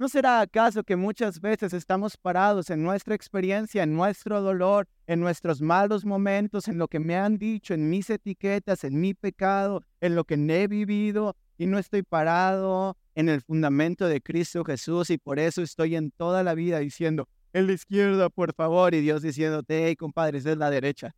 ¿No 0.00 0.08
será 0.08 0.40
acaso 0.40 0.82
que 0.82 0.96
muchas 0.96 1.42
veces 1.42 1.74
estamos 1.74 2.16
parados 2.16 2.70
en 2.70 2.82
nuestra 2.82 3.14
experiencia, 3.14 3.82
en 3.82 3.94
nuestro 3.94 4.40
dolor, 4.40 4.88
en 5.06 5.20
nuestros 5.20 5.60
malos 5.60 6.06
momentos, 6.06 6.68
en 6.68 6.78
lo 6.78 6.88
que 6.88 6.98
me 6.98 7.16
han 7.16 7.36
dicho, 7.36 7.74
en 7.74 7.90
mis 7.90 8.08
etiquetas, 8.08 8.82
en 8.84 8.98
mi 8.98 9.12
pecado, 9.12 9.84
en 10.00 10.14
lo 10.14 10.24
que 10.24 10.36
he 10.36 10.68
vivido 10.68 11.36
y 11.58 11.66
no 11.66 11.78
estoy 11.78 12.02
parado 12.02 12.96
en 13.14 13.28
el 13.28 13.42
fundamento 13.42 14.06
de 14.06 14.22
Cristo 14.22 14.64
Jesús 14.64 15.10
y 15.10 15.18
por 15.18 15.38
eso 15.38 15.60
estoy 15.60 15.96
en 15.96 16.12
toda 16.12 16.42
la 16.42 16.54
vida 16.54 16.78
diciendo, 16.78 17.28
en 17.52 17.66
la 17.66 17.74
izquierda, 17.74 18.30
por 18.30 18.54
favor, 18.54 18.94
y 18.94 19.02
Dios 19.02 19.20
diciéndote, 19.20 19.84
hey, 19.84 19.96
compadre, 19.96 20.38
es 20.38 20.46
la 20.46 20.70
derecha. 20.70 21.14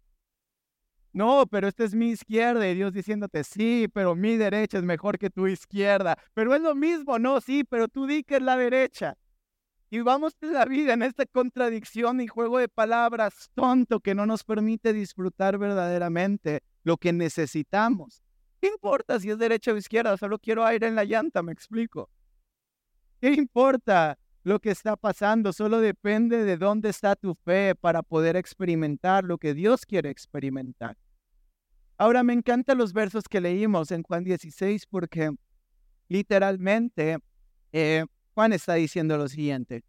No, 1.13 1.47
pero 1.47 1.69
esta 1.69 1.85
es 1.85 1.95
mi 1.95 2.11
izquierda 2.11 2.67
y 2.69 2.75
Dios 2.75 2.93
diciéndote, 2.93 3.45
sí, 3.45 3.87
pero 3.93 4.15
mi 4.15 4.37
derecha 4.37 4.79
es 4.79 4.85
mejor 4.85 5.19
que 5.19 5.29
tu 5.29 5.47
izquierda. 5.47 6.17
Pero 6.33 6.55
es 6.55 6.63
lo 6.63 6.75
mismo, 6.75 7.19
no, 7.19 7.41
sí, 7.41 7.65
pero 7.65 7.89
tú 7.89 8.07
di 8.07 8.23
que 8.25 8.37
es 8.37 8.43
la 8.43 8.57
derecha. 8.57 9.19
Y 9.91 10.01
vamos 10.01 10.35
de 10.41 10.47
la 10.53 10.65
vida 10.65 10.95
en 10.95 11.03
esta 11.03 11.27
contradicción 11.27 12.23
y 12.23 12.27
juego 12.27 12.59
de 12.59 12.69
palabras 12.69 13.51
tonto 13.55 14.01
que 14.01 14.15
no 14.15 14.25
nos 14.25 14.43
permite 14.43 14.95
disfrutar 14.95 15.59
verdaderamente 15.59 16.63
lo 16.83 16.97
que 16.97 17.13
necesitamos. 17.13 18.23
¿Qué 18.59 18.69
importa 18.69 19.21
si 19.21 19.29
es 19.29 19.37
derecha 19.37 19.73
o 19.73 19.77
izquierda? 19.77 20.17
Solo 20.17 20.39
quiero 20.39 20.65
aire 20.65 20.87
en 20.87 20.95
la 20.95 21.05
llanta, 21.05 21.43
me 21.43 21.53
explico. 21.53 22.09
¿Qué 23.21 23.35
importa 23.35 24.19
lo 24.45 24.61
que 24.61 24.71
está 24.71 24.97
pasando? 24.97 25.53
Solo 25.53 25.81
depende 25.81 26.45
de 26.45 26.57
dónde 26.57 26.89
está 26.89 27.17
tu 27.17 27.35
fe 27.35 27.75
para 27.75 28.03
poder 28.03 28.37
experimentar 28.37 29.25
lo 29.25 29.39
que 29.39 29.55
Dios 29.55 29.87
quiere 29.87 30.11
experimentar. 30.11 30.97
Ahora 31.97 32.23
me 32.23 32.33
encantan 32.33 32.79
los 32.79 32.93
versos 32.93 33.25
que 33.25 33.41
leímos 33.41 33.91
en 33.93 34.03
Juan 34.03 34.25
16 34.25 34.87
porque 34.87 35.31
literalmente 36.09 37.19
eh, 37.73 38.05
Juan 38.35 38.53
está 38.53 38.75
diciendo 38.75 39.17
lo 39.17 39.29
siguiente. 39.29 39.85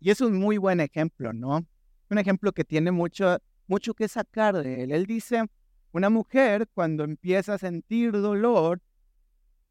Y 0.00 0.10
es 0.10 0.20
un 0.20 0.38
muy 0.38 0.58
buen 0.58 0.80
ejemplo, 0.80 1.32
¿no? 1.32 1.66
Un 2.10 2.18
ejemplo 2.18 2.52
que 2.52 2.64
tiene 2.64 2.90
mucho, 2.90 3.38
mucho 3.66 3.94
que 3.94 4.08
sacar 4.08 4.62
de 4.62 4.84
él. 4.84 4.92
Él 4.92 5.06
dice, 5.06 5.44
una 5.92 6.10
mujer 6.10 6.68
cuando 6.74 7.04
empieza 7.04 7.54
a 7.54 7.58
sentir 7.58 8.12
dolor, 8.12 8.82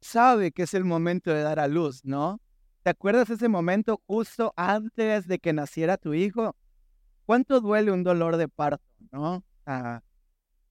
sabe 0.00 0.52
que 0.52 0.64
es 0.64 0.74
el 0.74 0.84
momento 0.84 1.32
de 1.32 1.42
dar 1.42 1.58
a 1.58 1.68
luz, 1.68 2.04
¿no? 2.04 2.40
¿Te 2.86 2.90
acuerdas 2.90 3.28
ese 3.30 3.48
momento 3.48 4.00
justo 4.06 4.52
antes 4.54 5.26
de 5.26 5.40
que 5.40 5.52
naciera 5.52 5.96
tu 5.96 6.14
hijo? 6.14 6.54
¿Cuánto 7.24 7.60
duele 7.60 7.90
un 7.90 8.04
dolor 8.04 8.36
de 8.36 8.46
parto, 8.46 8.84
no? 9.10 9.42
Ah, 9.66 10.00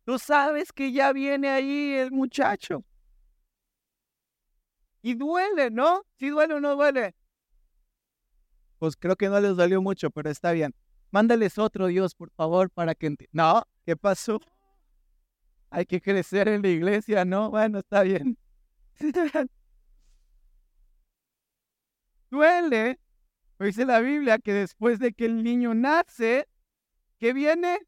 Tú 0.05 0.17
sabes 0.17 0.71
que 0.71 0.93
ya 0.93 1.11
viene 1.11 1.49
ahí 1.49 1.91
el 1.95 2.13
muchacho. 2.13 2.85
Y 5.01 5.15
duele, 5.15 5.69
¿no? 5.71 6.03
Si 6.17 6.29
duele 6.29 6.53
o 6.53 6.61
no 6.61 6.77
duele. 6.77 7.13
Pues 8.79 8.95
creo 8.95 9.17
que 9.17 9.27
no 9.27 9.37
les 9.41 9.57
dolió 9.57 9.81
mucho, 9.81 10.09
pero 10.09 10.29
está 10.29 10.53
bien. 10.53 10.73
Mándales 11.11 11.57
otro 11.57 11.87
Dios, 11.87 12.15
por 12.15 12.31
favor, 12.31 12.69
para 12.69 12.95
que 12.95 13.13
No, 13.33 13.61
¿qué 13.85 13.97
pasó? 13.97 14.39
Hay 15.69 15.85
que 15.85 15.99
crecer 15.99 16.47
en 16.47 16.61
la 16.61 16.69
iglesia, 16.69 17.25
¿no? 17.25 17.49
Bueno, 17.49 17.79
está 17.79 18.03
bien. 18.03 18.37
duele, 22.29 22.99
dice 23.59 23.85
la 23.85 23.99
Biblia, 23.99 24.39
que 24.39 24.53
después 24.53 24.99
de 24.99 25.13
que 25.13 25.25
el 25.25 25.43
niño 25.43 25.73
nace, 25.73 26.47
¿qué 27.19 27.33
viene? 27.33 27.79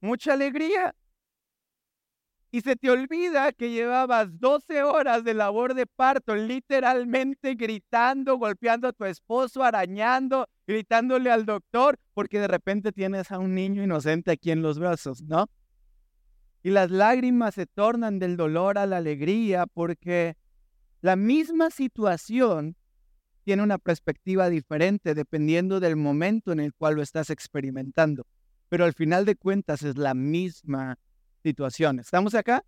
Mucha 0.00 0.34
alegría 0.34 0.94
y 2.54 2.60
se 2.60 2.76
te 2.76 2.88
olvida 2.88 3.50
que 3.50 3.72
llevabas 3.72 4.38
12 4.38 4.84
horas 4.84 5.24
de 5.24 5.34
labor 5.34 5.74
de 5.74 5.86
parto, 5.86 6.36
literalmente 6.36 7.56
gritando, 7.56 8.36
golpeando 8.38 8.86
a 8.86 8.92
tu 8.92 9.04
esposo, 9.06 9.64
arañando, 9.64 10.48
gritándole 10.64 11.32
al 11.32 11.46
doctor, 11.46 11.98
porque 12.12 12.38
de 12.38 12.46
repente 12.46 12.92
tienes 12.92 13.32
a 13.32 13.40
un 13.40 13.56
niño 13.56 13.82
inocente 13.82 14.30
aquí 14.30 14.52
en 14.52 14.62
los 14.62 14.78
brazos, 14.78 15.20
¿no? 15.22 15.48
Y 16.62 16.70
las 16.70 16.92
lágrimas 16.92 17.56
se 17.56 17.66
tornan 17.66 18.20
del 18.20 18.36
dolor 18.36 18.78
a 18.78 18.86
la 18.86 18.98
alegría 18.98 19.66
porque 19.66 20.36
la 21.00 21.16
misma 21.16 21.70
situación 21.70 22.76
tiene 23.44 23.62
una 23.62 23.78
perspectiva 23.78 24.48
diferente 24.48 25.14
dependiendo 25.14 25.78
del 25.78 25.96
momento 25.96 26.52
en 26.52 26.60
el 26.60 26.74
cual 26.74 26.96
lo 26.96 27.02
estás 27.02 27.30
experimentando. 27.30 28.26
Pero 28.68 28.84
al 28.84 28.94
final 28.94 29.24
de 29.24 29.36
cuentas 29.36 29.82
es 29.82 29.96
la 29.96 30.14
misma 30.14 30.98
situación. 31.42 32.00
¿Estamos 32.00 32.34
acá? 32.34 32.64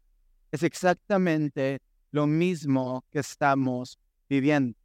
Es 0.52 0.62
exactamente 0.62 1.80
lo 2.12 2.26
mismo 2.26 3.04
que 3.11 3.21
estamos 3.21 3.99
viviendo. 4.28 4.78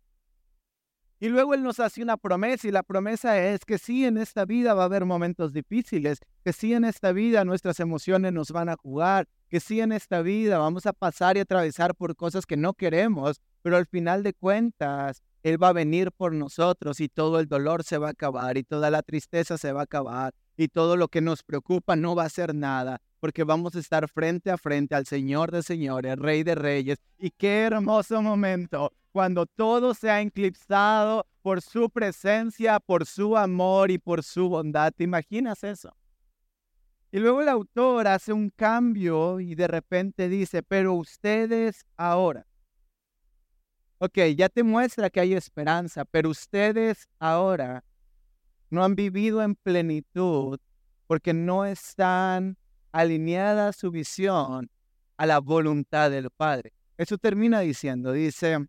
Y 1.20 1.30
luego 1.30 1.54
Él 1.54 1.62
nos 1.62 1.80
hace 1.80 2.02
una 2.02 2.18
promesa 2.18 2.68
y 2.68 2.72
la 2.72 2.82
promesa 2.82 3.38
es 3.40 3.64
que 3.64 3.78
sí, 3.78 4.06
en 4.06 4.18
esta 4.18 4.44
vida 4.44 4.74
va 4.74 4.82
a 4.82 4.86
haber 4.86 5.06
momentos 5.06 5.54
difíciles, 5.54 6.18
que 6.44 6.52
sí, 6.52 6.74
en 6.74 6.84
esta 6.84 7.12
vida 7.12 7.46
nuestras 7.46 7.80
emociones 7.80 8.34
nos 8.34 8.50
van 8.50 8.70
a 8.70 8.76
jugar, 8.76 9.28
que 9.48 9.60
sí, 9.60 9.82
en 9.82 9.92
esta 9.92 10.24
vida 10.24 10.58
vamos 10.58 10.88
a 10.88 10.94
pasar 10.94 11.38
y 11.38 11.42
atravesar 11.42 11.94
por 11.94 12.16
cosas 12.16 12.48
que 12.48 12.58
no 12.58 12.74
queremos, 12.74 13.40
pero 13.62 13.78
al 13.78 13.86
final 13.86 14.24
de 14.24 14.34
cuentas, 14.34 15.22
Él 15.44 15.62
va 15.62 15.70
a 15.70 15.74
venir 15.74 16.12
por 16.12 16.34
nosotros 16.34 17.00
y 17.00 17.10
todo 17.10 17.40
el 17.40 17.48
dolor 17.48 17.84
se 17.84 17.98
va 17.98 18.08
a 18.08 18.12
acabar 18.12 18.58
y 18.58 18.64
toda 18.64 18.90
la 18.92 19.02
tristeza 19.02 19.58
se 19.58 19.72
va 19.72 19.82
a 19.82 19.84
acabar 19.84 20.34
y 20.56 20.68
todo 20.68 20.98
lo 20.98 21.08
que 21.08 21.22
nos 21.22 21.44
preocupa 21.44 21.96
no 21.96 22.16
va 22.16 22.26
a 22.26 22.30
ser 22.30 22.54
nada, 22.54 23.02
porque 23.20 23.44
vamos 23.44 23.76
a 23.76 23.80
estar 23.80 24.08
frente 24.08 24.52
a 24.52 24.58
frente 24.58 24.94
al 24.94 25.06
Señor 25.06 25.52
de 25.52 25.64
señores, 25.64 26.18
Rey 26.18 26.44
de 26.44 26.56
reyes. 26.56 27.00
Y 27.18 27.32
qué 27.32 27.62
hermoso 27.62 28.22
momento 28.22 28.94
cuando 29.12 29.46
todo 29.46 29.94
se 29.94 30.10
ha 30.10 30.22
eclipsado 30.22 31.26
por 31.42 31.62
su 31.62 31.90
presencia, 31.90 32.80
por 32.80 33.06
su 33.06 33.36
amor 33.36 33.92
y 33.92 33.98
por 33.98 34.24
su 34.24 34.50
bondad. 34.50 34.94
¿Te 34.96 35.04
imaginas 35.04 35.64
eso? 35.64 35.96
Y 37.12 37.20
luego 37.20 37.42
el 37.42 37.50
autor 37.50 38.08
hace 38.08 38.32
un 38.32 38.50
cambio 38.52 39.40
y 39.40 39.56
de 39.56 39.68
repente 39.68 40.30
dice, 40.30 40.64
pero 40.64 40.94
ustedes 40.94 41.86
ahora. 41.98 42.46
Ok, 44.04 44.18
ya 44.36 44.50
te 44.50 44.64
muestra 44.64 45.12
que 45.12 45.20
hay 45.20 45.36
esperanza, 45.36 46.06
pero 46.06 46.32
ustedes 46.32 47.08
ahora 47.20 47.84
no 48.72 48.84
han 48.84 48.96
vivido 48.96 49.44
en 49.44 49.54
plenitud 49.54 50.60
porque 51.06 51.36
no 51.36 51.66
están 51.66 52.58
alineada 52.92 53.72
su 53.74 53.92
visión 53.92 54.72
a 55.18 55.28
la 55.28 55.38
voluntad 55.38 56.10
del 56.10 56.32
Padre. 56.32 56.74
Eso 56.98 57.20
termina 57.20 57.60
diciendo, 57.60 58.12
dice, 58.12 58.66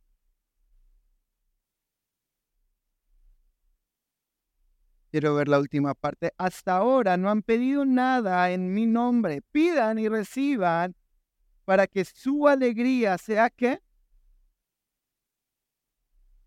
Quiero 5.11 5.35
ver 5.35 5.49
la 5.49 5.61
última 5.61 5.95
parte. 5.95 6.35
Hasta 6.37 6.77
ahora 6.77 7.17
no 7.17 7.31
han 7.31 7.41
pedido 7.41 7.87
nada 7.87 8.51
en 8.51 8.75
mi 8.75 8.85
nombre. 8.85 9.41
Pidan 9.51 9.99
y 9.99 10.09
reciban 10.09 10.95
para 11.65 11.87
que 11.87 12.05
su 12.05 12.49
alegría 12.49 13.17
sea 13.17 13.49
que. 13.49 13.81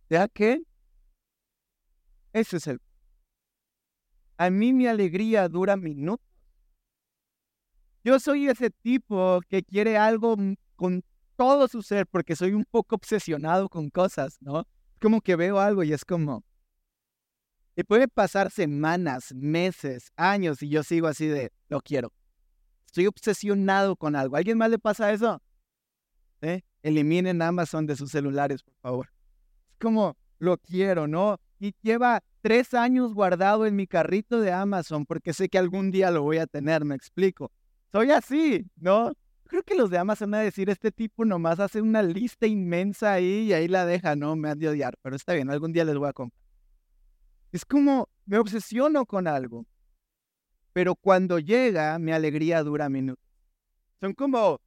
¿Sea 0.10 0.28
que? 0.28 0.62
Ese 2.34 2.58
es 2.58 2.68
el. 2.68 2.80
A 4.38 4.50
mí 4.50 4.74
mi 4.74 4.88
alegría 4.88 5.48
dura 5.48 5.78
minutos. 5.78 6.26
Yo 8.04 8.20
soy 8.20 8.48
ese 8.48 8.70
tipo 8.70 9.42
que 9.50 9.64
quiere 9.64 9.98
algo 9.98 10.36
con 10.76 11.04
todo 11.36 11.68
su 11.68 11.82
ser 11.82 12.06
porque 12.06 12.36
soy 12.36 12.54
un 12.54 12.66
poco 12.66 12.96
obsesionado 12.96 13.68
con 13.68 13.90
cosas, 13.90 14.38
¿no? 14.42 14.68
Como 15.02 15.22
que 15.22 15.36
veo 15.36 15.60
algo 15.60 15.84
y 15.84 15.92
es 15.92 16.06
como, 16.06 16.44
y 17.76 17.84
puede 17.84 18.08
pasar 18.08 18.52
semanas, 18.52 19.34
meses, 19.34 20.12
años 20.16 20.62
y 20.62 20.70
yo 20.70 20.84
sigo 20.84 21.08
así 21.08 21.28
de, 21.28 21.52
lo 21.68 21.82
quiero. 21.82 22.14
Estoy 22.86 23.08
obsesionado 23.08 23.98
con 23.98 24.16
algo. 24.16 24.38
alguien 24.38 24.58
más 24.58 24.70
le 24.70 24.80
pasa 24.80 25.12
eso? 25.12 25.42
¿Eh? 26.42 26.62
Eliminen 26.84 27.42
Amazon 27.42 27.86
de 27.86 27.96
sus 27.96 28.12
celulares, 28.12 28.64
por 28.64 28.76
favor. 28.76 29.15
Como, 29.86 30.18
lo 30.40 30.58
quiero, 30.58 31.08
¿no? 31.08 31.40
Y 31.60 31.76
lleva 31.84 32.24
tres 32.42 32.74
años 32.74 33.14
guardado 33.14 33.68
en 33.68 33.76
mi 33.76 33.86
carrito 33.86 34.42
de 34.42 34.52
Amazon 34.52 35.06
porque 35.06 35.32
sé 35.32 35.48
que 35.48 35.60
algún 35.60 35.92
día 35.92 36.10
lo 36.10 36.24
voy 36.24 36.40
a 36.40 36.48
tener, 36.48 36.84
me 36.84 36.96
explico. 36.96 37.52
Soy 37.92 38.10
así, 38.10 38.66
¿no? 38.78 39.14
Creo 39.44 39.62
que 39.62 39.76
los 39.76 39.92
de 39.92 40.00
Amazon 40.00 40.32
van 40.32 40.42
a 40.42 40.44
decir, 40.44 40.72
este 40.72 40.92
tipo 40.92 41.24
nomás 41.24 41.60
hace 41.60 41.84
una 41.84 42.02
lista 42.02 42.48
inmensa 42.48 43.14
ahí 43.14 43.42
y 43.44 43.54
ahí 43.54 43.68
la 43.68 43.86
deja, 43.86 44.16
no, 44.16 44.36
me 44.36 44.50
han 44.50 44.58
de 44.58 44.70
odiar, 44.70 44.98
pero 45.04 45.16
está 45.16 45.34
bien, 45.34 45.52
algún 45.52 45.72
día 45.72 45.86
les 45.86 45.96
voy 45.96 46.10
a 46.10 46.14
comprar. 46.14 46.42
Es 47.52 47.64
como 47.64 48.10
me 48.26 48.40
obsesiono 48.40 49.06
con 49.06 49.28
algo, 49.28 49.68
pero 50.74 50.96
cuando 50.96 51.38
llega, 51.38 52.00
mi 52.00 52.12
alegría 52.12 52.64
dura 52.64 52.90
minutos. 52.90 53.24
Son 54.02 54.14
como, 54.14 54.62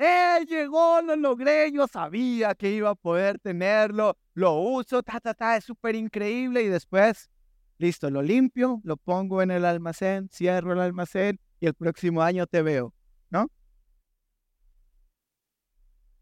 ¡eh! 0.00 0.44
Llegó, 0.48 1.00
lo 1.02 1.14
logré, 1.16 1.70
yo 1.72 1.86
sabía 1.86 2.54
que 2.54 2.70
iba 2.70 2.90
a 2.90 2.94
poder 2.94 3.38
tenerlo, 3.38 4.16
lo 4.34 4.54
uso, 4.54 5.02
ta, 5.02 5.20
ta, 5.20 5.34
ta, 5.34 5.56
es 5.56 5.64
súper 5.64 5.94
increíble 5.94 6.62
y 6.62 6.68
después, 6.68 7.30
listo, 7.78 8.10
lo 8.10 8.22
limpio, 8.22 8.80
lo 8.84 8.96
pongo 8.96 9.42
en 9.42 9.50
el 9.50 9.64
almacén, 9.64 10.28
cierro 10.30 10.72
el 10.72 10.80
almacén 10.80 11.38
y 11.60 11.66
el 11.66 11.74
próximo 11.74 12.22
año 12.22 12.46
te 12.46 12.62
veo, 12.62 12.94
¿no? 13.30 13.50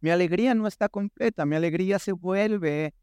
Mi 0.00 0.10
alegría 0.10 0.54
no 0.54 0.66
está 0.66 0.88
completa, 0.88 1.46
mi 1.46 1.56
alegría 1.56 1.98
se 1.98 2.12
vuelve 2.12 2.94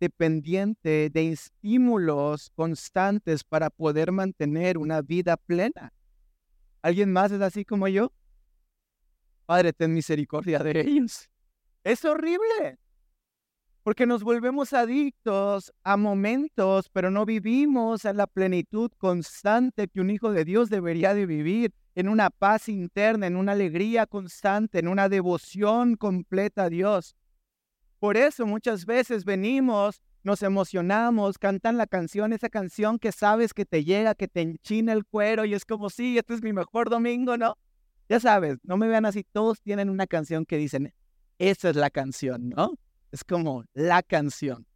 dependiente 0.00 1.10
de 1.10 1.30
estímulos 1.30 2.50
constantes 2.54 3.44
para 3.44 3.70
poder 3.70 4.12
mantener 4.12 4.76
una 4.76 5.00
vida 5.00 5.36
plena. 5.36 5.92
¿Alguien 6.82 7.12
más 7.12 7.30
es 7.32 7.40
así 7.40 7.64
como 7.64 7.86
yo? 7.88 8.12
Padre, 9.46 9.72
ten 9.72 9.92
misericordia 9.92 10.58
de 10.58 10.80
ellos. 10.80 11.28
Es 11.84 12.04
horrible, 12.04 12.78
porque 13.82 14.06
nos 14.06 14.22
volvemos 14.22 14.72
adictos 14.72 15.72
a 15.82 15.96
momentos, 15.96 16.88
pero 16.90 17.10
no 17.10 17.26
vivimos 17.26 18.04
en 18.04 18.16
la 18.16 18.28
plenitud 18.28 18.90
constante 18.96 19.88
que 19.88 20.00
un 20.00 20.10
hijo 20.10 20.30
de 20.30 20.44
Dios 20.44 20.70
debería 20.70 21.14
de 21.14 21.26
vivir, 21.26 21.74
en 21.94 22.08
una 22.08 22.30
paz 22.30 22.68
interna, 22.68 23.26
en 23.26 23.36
una 23.36 23.52
alegría 23.52 24.06
constante, 24.06 24.78
en 24.78 24.88
una 24.88 25.08
devoción 25.08 25.96
completa 25.96 26.64
a 26.64 26.70
Dios. 26.70 27.16
Por 27.98 28.16
eso 28.16 28.46
muchas 28.46 28.86
veces 28.86 29.24
venimos, 29.24 30.00
nos 30.22 30.42
emocionamos, 30.42 31.38
cantan 31.38 31.76
la 31.76 31.86
canción, 31.86 32.32
esa 32.32 32.48
canción 32.48 32.98
que 32.98 33.12
sabes 33.12 33.52
que 33.52 33.64
te 33.64 33.84
llega, 33.84 34.14
que 34.14 34.28
te 34.28 34.40
enchina 34.40 34.92
el 34.92 35.04
cuero 35.04 35.44
y 35.44 35.54
es 35.54 35.64
como, 35.64 35.90
sí, 35.90 36.16
este 36.16 36.34
es 36.34 36.42
mi 36.42 36.52
mejor 36.52 36.88
domingo, 36.88 37.36
¿no? 37.36 37.58
Ya 38.08 38.20
sabes, 38.20 38.58
no 38.62 38.76
me 38.76 38.88
vean 38.88 39.06
así, 39.06 39.24
todos 39.32 39.60
tienen 39.60 39.88
una 39.88 40.06
canción 40.06 40.44
que 40.44 40.56
dicen, 40.56 40.92
esa 41.38 41.70
es 41.70 41.76
la 41.76 41.90
canción, 41.90 42.50
¿no? 42.50 42.78
Es 43.10 43.24
como 43.24 43.64
la 43.72 44.02
canción. 44.02 44.66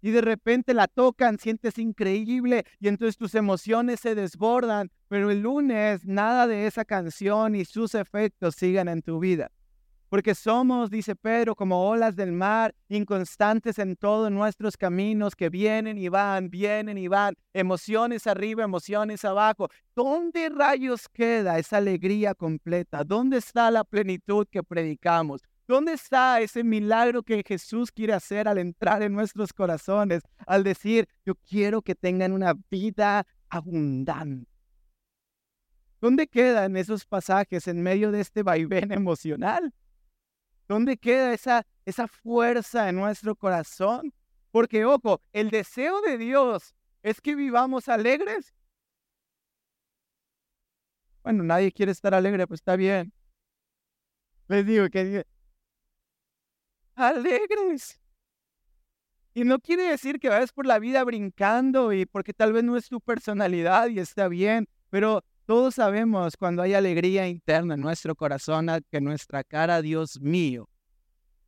Y 0.00 0.10
de 0.10 0.20
repente 0.20 0.74
la 0.74 0.86
tocan, 0.86 1.38
sientes 1.38 1.78
increíble 1.78 2.64
y 2.78 2.88
entonces 2.88 3.16
tus 3.16 3.34
emociones 3.34 4.00
se 4.00 4.14
desbordan, 4.14 4.90
pero 5.08 5.30
el 5.30 5.40
lunes 5.40 6.04
nada 6.04 6.46
de 6.46 6.66
esa 6.66 6.84
canción 6.84 7.54
y 7.54 7.64
sus 7.64 7.94
efectos 7.94 8.54
siguen 8.54 8.88
en 8.88 9.00
tu 9.00 9.18
vida 9.18 9.50
porque 10.14 10.36
somos, 10.36 10.90
dice 10.90 11.16
Pedro, 11.16 11.56
como 11.56 11.88
olas 11.88 12.14
del 12.14 12.30
mar, 12.30 12.72
inconstantes 12.88 13.80
en 13.80 13.96
todos 13.96 14.30
nuestros 14.30 14.76
caminos 14.76 15.34
que 15.34 15.48
vienen 15.50 15.98
y 15.98 16.08
van, 16.08 16.50
vienen 16.50 16.98
y 16.98 17.08
van, 17.08 17.34
emociones 17.52 18.28
arriba, 18.28 18.62
emociones 18.62 19.24
abajo. 19.24 19.68
¿Dónde 19.96 20.50
rayos 20.50 21.08
queda 21.08 21.58
esa 21.58 21.78
alegría 21.78 22.32
completa? 22.32 23.02
¿Dónde 23.02 23.38
está 23.38 23.72
la 23.72 23.82
plenitud 23.82 24.46
que 24.48 24.62
predicamos? 24.62 25.40
¿Dónde 25.66 25.94
está 25.94 26.40
ese 26.40 26.62
milagro 26.62 27.24
que 27.24 27.42
Jesús 27.44 27.90
quiere 27.90 28.12
hacer 28.12 28.46
al 28.46 28.58
entrar 28.58 29.02
en 29.02 29.14
nuestros 29.14 29.52
corazones, 29.52 30.22
al 30.46 30.62
decir, 30.62 31.08
yo 31.26 31.34
quiero 31.34 31.82
que 31.82 31.96
tengan 31.96 32.30
una 32.30 32.54
vida 32.70 33.26
abundante? 33.48 34.48
¿Dónde 36.00 36.28
quedan 36.28 36.76
esos 36.76 37.04
pasajes 37.04 37.66
en 37.66 37.82
medio 37.82 38.12
de 38.12 38.20
este 38.20 38.44
vaivén 38.44 38.92
emocional? 38.92 39.74
¿Dónde 40.68 40.96
queda 40.96 41.32
esa, 41.32 41.66
esa 41.84 42.08
fuerza 42.08 42.88
en 42.88 42.96
nuestro 42.96 43.34
corazón? 43.34 44.12
Porque, 44.50 44.84
ojo, 44.84 45.20
el 45.32 45.50
deseo 45.50 46.00
de 46.02 46.16
Dios 46.16 46.74
es 47.02 47.20
que 47.20 47.34
vivamos 47.34 47.88
alegres. 47.88 48.54
Bueno, 51.22 51.42
nadie 51.42 51.72
quiere 51.72 51.92
estar 51.92 52.14
alegre, 52.14 52.46
pues 52.46 52.60
está 52.60 52.76
bien. 52.76 53.12
Les 54.48 54.64
digo 54.66 54.88
que 54.90 55.24
alegres. 56.94 58.00
Y 59.34 59.44
no 59.44 59.58
quiere 59.58 59.84
decir 59.84 60.20
que 60.20 60.28
vayas 60.28 60.52
por 60.52 60.66
la 60.66 60.78
vida 60.78 61.02
brincando 61.02 61.92
y 61.92 62.06
porque 62.06 62.32
tal 62.32 62.52
vez 62.52 62.62
no 62.62 62.76
es 62.76 62.88
tu 62.88 63.00
personalidad 63.00 63.88
y 63.88 63.98
está 63.98 64.28
bien, 64.28 64.68
pero 64.90 65.24
todos 65.46 65.74
sabemos 65.74 66.36
cuando 66.36 66.62
hay 66.62 66.74
alegría 66.74 67.28
interna 67.28 67.74
en 67.74 67.80
nuestro 67.80 68.14
corazón 68.14 68.68
que 68.90 69.00
nuestra 69.00 69.44
cara, 69.44 69.82
Dios 69.82 70.20
mío. 70.20 70.68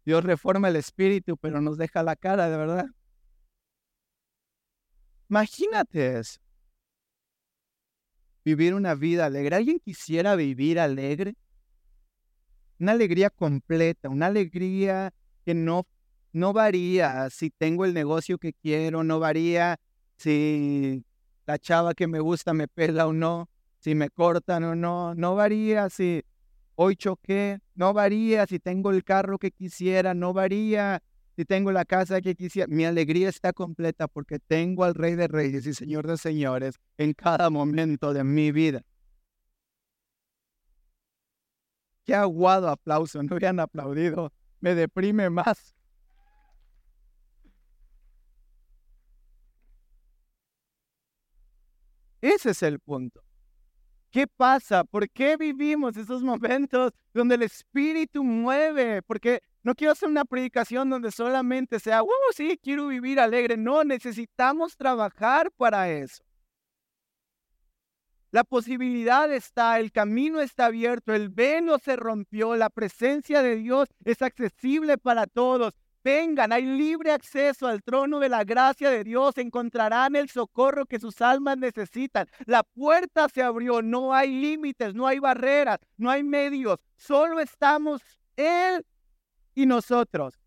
Dios 0.05 0.23
reforma 0.23 0.69
el 0.69 0.77
espíritu, 0.77 1.37
pero 1.37 1.61
nos 1.61 1.79
deja 1.79 2.03
la 2.03 2.15
cara, 2.15 2.49
de 2.49 2.57
verdad. 2.57 2.87
Imagínate 5.29 6.19
eso. 6.19 6.39
Vivir 8.45 8.75
una 8.75 8.95
vida 8.95 9.27
alegre. 9.27 9.57
¿Alguien 9.57 9.81
quisiera 9.81 10.37
vivir 10.37 10.79
alegre? 10.79 11.35
Una 12.79 12.93
alegría 12.93 13.31
completa, 13.31 14.09
una 14.09 14.27
alegría 14.27 15.13
que 15.45 15.55
no, 15.55 15.87
no 16.33 16.53
varía 16.53 17.29
si 17.31 17.51
tengo 17.51 17.85
el 17.85 17.95
negocio 17.95 18.39
que 18.39 18.53
quiero, 18.53 19.03
no 19.03 19.19
varía 19.19 19.81
si 20.19 21.05
la 21.47 21.59
chava 21.59 21.95
que 21.95 22.07
me 22.07 22.21
gusta 22.21 22.53
me 22.53 22.69
pela 22.69 23.07
o 23.07 23.13
no, 23.13 23.49
si 23.87 23.95
me 23.95 24.11
cortan 24.11 24.65
o 24.65 24.75
no, 24.75 25.15
no 25.15 25.37
varía 25.37 25.89
si 25.91 26.25
Hoy 26.75 26.97
choqué, 26.97 27.61
no 27.77 27.93
varía 27.95 28.45
si 28.47 28.59
tengo 28.59 28.91
el 28.91 29.05
carro 29.05 29.39
que 29.39 29.53
quisiera, 29.53 30.13
no 30.13 30.33
varía 30.33 31.05
si 31.37 31.45
tengo 31.45 31.71
la 31.71 31.85
casa 31.85 32.21
que 32.21 32.35
quisiera. 32.35 32.67
Mi 32.67 32.85
alegría 32.85 33.29
está 33.29 33.53
completa 33.53 34.09
porque 34.09 34.41
tengo 34.41 34.83
al 34.83 34.95
Rey 34.95 35.15
de 35.15 35.29
Reyes 35.29 35.67
y 35.67 35.73
Señor 35.73 36.09
de 36.09 36.17
Señores 36.19 36.81
en 36.99 37.13
cada 37.15 37.49
momento 37.49 38.13
de 38.13 38.25
mi 38.25 38.51
vida. 38.51 38.83
Qué 42.05 42.15
aguado 42.17 42.69
aplauso, 42.69 43.23
no 43.23 43.37
habían 43.37 43.61
aplaudido. 43.61 44.33
Me 44.59 44.75
deprime 44.75 45.31
más. 45.31 45.77
Ese 52.21 52.51
es 52.51 52.63
el 52.65 52.81
punto. 52.81 53.26
¿Qué 54.11 54.27
pasa? 54.27 54.85
¿Por 54.85 55.11
qué 55.11 55.37
vivimos 55.37 55.97
esos 55.97 56.23
momentos 56.23 56.93
donde 57.13 57.35
el 57.35 57.43
Espíritu 57.43 58.25
mueve? 58.25 59.03
Porque 59.03 59.43
no 59.63 59.75
quiero 59.75 59.93
hacer 59.93 60.09
una 60.09 60.25
predicación 60.25 60.89
donde 60.89 61.11
solamente 61.11 61.81
sea, 61.81 62.03
¡uh, 62.03 62.09
sí, 62.35 62.59
quiero 62.63 62.89
vivir 62.89 63.21
alegre! 63.21 63.57
No, 63.57 63.85
necesitamos 63.85 64.77
trabajar 64.77 65.51
para 65.57 65.91
eso. 65.91 66.23
La 68.31 68.45
posibilidad 68.45 69.33
está, 69.33 69.79
el 69.79 69.93
camino 69.93 70.41
está 70.41 70.67
abierto, 70.67 71.15
el 71.15 71.31
velo 71.31 71.79
se 71.79 71.97
rompió, 71.97 72.55
la 72.55 72.71
presencia 72.71 73.43
de 73.43 73.57
Dios 73.57 73.89
es 74.05 74.21
accesible 74.21 74.99
para 74.99 75.27
todos. 75.27 75.75
Vengan, 76.07 76.53
hay 76.53 76.65
libre 76.65 77.11
acceso 77.11 77.67
al 77.67 77.83
trono 77.83 78.21
de 78.21 78.29
la 78.29 78.45
gracia 78.45 78.91
de 78.91 79.03
Dios, 79.03 79.37
encontrarán 79.39 80.15
el 80.15 80.29
socorro 80.29 80.87
que 80.87 81.01
sus 81.01 81.21
almas 81.21 81.59
necesitan. 81.59 82.29
La 82.45 82.63
puerta 82.63 83.29
se 83.29 83.43
abrió, 83.43 83.83
no 83.83 84.15
hay 84.15 84.31
límites, 84.31 84.95
no 84.95 85.09
hay 85.09 85.19
barreras, 85.19 85.81
no 85.97 86.09
hay 86.09 86.23
medios, 86.23 86.79
solo 86.97 87.41
estamos 87.41 88.03
Él 88.37 88.87
y 89.53 89.67
nosotros. 89.67 90.39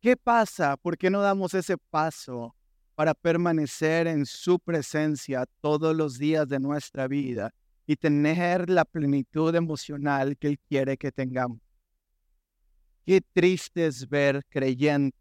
¿Qué 0.00 0.16
pasa? 0.16 0.76
¿Por 0.76 0.98
qué 0.98 1.08
no 1.08 1.20
damos 1.20 1.54
ese 1.54 1.78
paso 1.78 2.56
para 2.96 3.14
permanecer 3.14 4.08
en 4.08 4.26
su 4.26 4.58
presencia 4.58 5.46
todos 5.60 5.94
los 5.94 6.18
días 6.18 6.48
de 6.48 6.58
nuestra 6.58 7.06
vida 7.06 7.52
y 7.86 7.94
tener 7.94 8.68
la 8.68 8.84
plenitud 8.84 9.54
emocional 9.54 10.36
que 10.36 10.48
Él 10.48 10.58
quiere 10.68 10.96
que 10.96 11.12
tengamos? 11.12 11.63
Qué 13.04 13.20
triste 13.20 13.86
es 13.86 14.08
ver 14.08 14.42
creyentes 14.48 15.20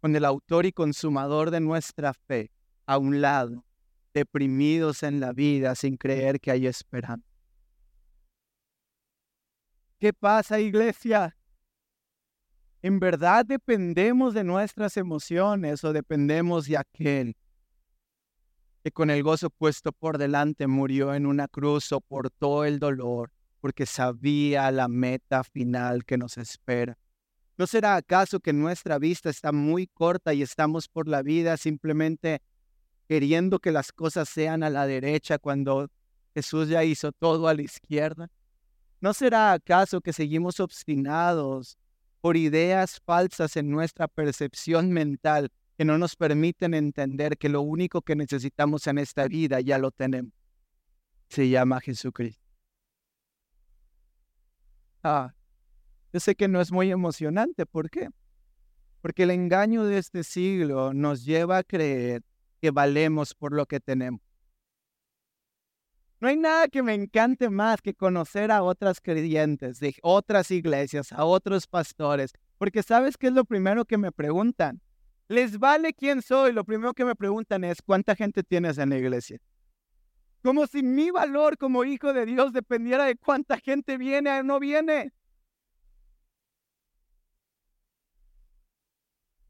con 0.00 0.16
el 0.16 0.24
autor 0.24 0.64
y 0.64 0.72
consumador 0.72 1.50
de 1.50 1.60
nuestra 1.60 2.14
fe 2.14 2.50
a 2.86 2.96
un 2.96 3.20
lado, 3.20 3.64
deprimidos 4.14 5.02
en 5.02 5.20
la 5.20 5.32
vida 5.32 5.74
sin 5.74 5.96
creer 5.96 6.40
que 6.40 6.50
hay 6.50 6.66
esperanza. 6.66 7.26
¿Qué 9.98 10.12
pasa, 10.12 10.58
iglesia? 10.58 11.36
¿En 12.82 12.98
verdad 12.98 13.44
dependemos 13.44 14.34
de 14.34 14.44
nuestras 14.44 14.96
emociones 14.96 15.84
o 15.84 15.92
dependemos 15.92 16.66
de 16.66 16.78
aquel 16.78 17.36
que 18.82 18.90
con 18.90 19.08
el 19.08 19.22
gozo 19.22 19.48
puesto 19.48 19.92
por 19.92 20.18
delante 20.18 20.66
murió 20.66 21.14
en 21.14 21.24
una 21.24 21.48
cruz, 21.48 21.84
soportó 21.84 22.66
el 22.66 22.78
dolor 22.78 23.30
porque 23.64 23.86
sabía 23.86 24.70
la 24.70 24.88
meta 24.88 25.42
final 25.42 26.04
que 26.04 26.18
nos 26.18 26.36
espera. 26.36 26.98
¿No 27.56 27.66
será 27.66 27.96
acaso 27.96 28.38
que 28.38 28.52
nuestra 28.52 28.98
vista 28.98 29.30
está 29.30 29.52
muy 29.52 29.86
corta 29.86 30.34
y 30.34 30.42
estamos 30.42 30.86
por 30.86 31.08
la 31.08 31.22
vida 31.22 31.56
simplemente 31.56 32.42
queriendo 33.08 33.60
que 33.60 33.72
las 33.72 33.90
cosas 33.90 34.28
sean 34.28 34.64
a 34.64 34.68
la 34.68 34.86
derecha 34.86 35.38
cuando 35.38 35.90
Jesús 36.34 36.68
ya 36.68 36.84
hizo 36.84 37.10
todo 37.12 37.48
a 37.48 37.54
la 37.54 37.62
izquierda? 37.62 38.30
¿No 39.00 39.14
será 39.14 39.54
acaso 39.54 40.02
que 40.02 40.12
seguimos 40.12 40.60
obstinados 40.60 41.78
por 42.20 42.36
ideas 42.36 43.00
falsas 43.06 43.56
en 43.56 43.70
nuestra 43.70 44.08
percepción 44.08 44.92
mental 44.92 45.50
que 45.78 45.86
no 45.86 45.96
nos 45.96 46.16
permiten 46.16 46.74
entender 46.74 47.38
que 47.38 47.48
lo 47.48 47.62
único 47.62 48.02
que 48.02 48.14
necesitamos 48.14 48.86
en 48.88 48.98
esta 48.98 49.26
vida 49.26 49.62
ya 49.62 49.78
lo 49.78 49.90
tenemos? 49.90 50.34
Se 51.28 51.48
llama 51.48 51.80
Jesucristo. 51.80 52.43
Yo 56.12 56.20
sé 56.20 56.34
que 56.34 56.48
no 56.48 56.60
es 56.60 56.72
muy 56.72 56.90
emocionante. 56.90 57.66
¿Por 57.66 57.90
qué? 57.90 58.08
Porque 59.00 59.24
el 59.24 59.30
engaño 59.30 59.84
de 59.84 59.98
este 59.98 60.24
siglo 60.24 60.94
nos 60.94 61.24
lleva 61.24 61.58
a 61.58 61.62
creer 61.62 62.22
que 62.60 62.70
valemos 62.70 63.34
por 63.34 63.52
lo 63.52 63.66
que 63.66 63.80
tenemos. 63.80 64.20
No 66.20 66.28
hay 66.28 66.36
nada 66.36 66.68
que 66.68 66.82
me 66.82 66.94
encante 66.94 67.50
más 67.50 67.82
que 67.82 67.92
conocer 67.92 68.50
a 68.50 68.62
otras 68.62 69.00
creyentes, 69.02 69.78
de 69.78 69.94
otras 70.00 70.50
iglesias, 70.50 71.12
a 71.12 71.26
otros 71.26 71.66
pastores, 71.66 72.32
porque 72.56 72.82
sabes 72.82 73.18
qué 73.18 73.26
es 73.26 73.34
lo 73.34 73.44
primero 73.44 73.84
que 73.84 73.98
me 73.98 74.10
preguntan. 74.10 74.80
Les 75.28 75.58
vale 75.58 75.92
quién 75.92 76.22
soy. 76.22 76.52
Lo 76.52 76.64
primero 76.64 76.94
que 76.94 77.04
me 77.04 77.14
preguntan 77.14 77.64
es 77.64 77.82
cuánta 77.82 78.14
gente 78.14 78.42
tienes 78.42 78.78
en 78.78 78.90
la 78.90 78.96
iglesia. 78.96 79.38
Como 80.44 80.66
si 80.66 80.82
mi 80.82 81.10
valor 81.10 81.56
como 81.56 81.86
hijo 81.86 82.12
de 82.12 82.26
Dios 82.26 82.52
dependiera 82.52 83.06
de 83.06 83.16
cuánta 83.16 83.56
gente 83.58 83.96
viene 83.96 84.30
o 84.40 84.42
no 84.42 84.60
viene. 84.60 85.14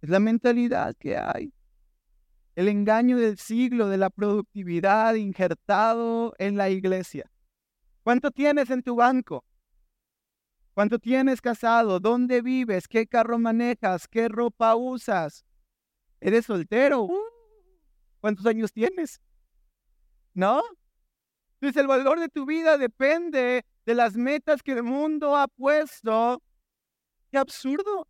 Es 0.00 0.08
la 0.08 0.20
mentalidad 0.20 0.94
que 0.96 1.16
hay. 1.16 1.52
El 2.54 2.68
engaño 2.68 3.18
del 3.18 3.38
siglo 3.38 3.88
de 3.88 3.96
la 3.96 4.08
productividad 4.08 5.14
injertado 5.14 6.32
en 6.38 6.56
la 6.56 6.70
iglesia. 6.70 7.28
¿Cuánto 8.04 8.30
tienes 8.30 8.70
en 8.70 8.84
tu 8.84 8.94
banco? 8.94 9.44
¿Cuánto 10.74 11.00
tienes 11.00 11.40
casado? 11.40 11.98
¿Dónde 11.98 12.40
vives? 12.40 12.86
¿Qué 12.86 13.08
carro 13.08 13.36
manejas? 13.40 14.06
¿Qué 14.06 14.28
ropa 14.28 14.76
usas? 14.76 15.44
¿Eres 16.20 16.46
soltero? 16.46 17.08
¿Cuántos 18.20 18.46
años 18.46 18.72
tienes? 18.72 19.20
¿No? 20.34 20.62
Entonces 21.54 21.80
el 21.80 21.86
valor 21.86 22.20
de 22.20 22.28
tu 22.28 22.46
vida 22.46 22.78
depende 22.78 23.64
de 23.86 23.94
las 23.94 24.16
metas 24.16 24.62
que 24.62 24.72
el 24.72 24.82
mundo 24.82 25.36
ha 25.36 25.48
puesto. 25.48 26.42
¡Qué 27.30 27.38
absurdo! 27.38 28.06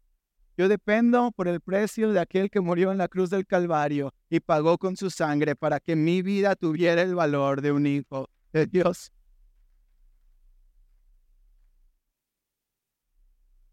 Yo 0.57 0.69
dependo 0.69 1.33
por 1.33 1.49
el 1.49 1.61
precio 1.61 2.13
de 2.13 2.21
aquel 2.21 2.49
que 2.51 2.61
murió 2.61 2.93
en 2.93 2.99
la 2.99 3.09
cruz 3.09 3.31
del 3.31 3.47
Calvario 3.47 4.15
y 4.31 4.39
pagó 4.41 4.79
con 4.79 4.97
su 4.97 5.11
sangre 5.11 5.57
para 5.57 5.81
que 5.81 5.97
mi 5.97 6.23
vida 6.23 6.55
tuviera 6.55 7.03
el 7.03 7.15
valor 7.15 7.61
de 7.61 7.73
un 7.73 7.87
hijo 7.87 8.29
de 8.53 8.67
Dios. 8.67 9.11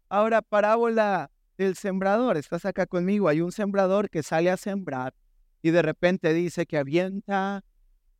Ahora, 0.08 0.42
parábola 0.42 1.30
del 1.56 1.76
sembrador. 1.76 2.36
Estás 2.36 2.64
acá 2.64 2.86
conmigo. 2.86 3.28
Hay 3.28 3.40
un 3.40 3.52
sembrador 3.52 4.10
que 4.10 4.22
sale 4.22 4.50
a 4.50 4.56
sembrar 4.56 5.14
y 5.62 5.70
de 5.70 5.82
repente 5.82 6.34
dice 6.34 6.66
que 6.66 6.78
avienta 6.78 7.64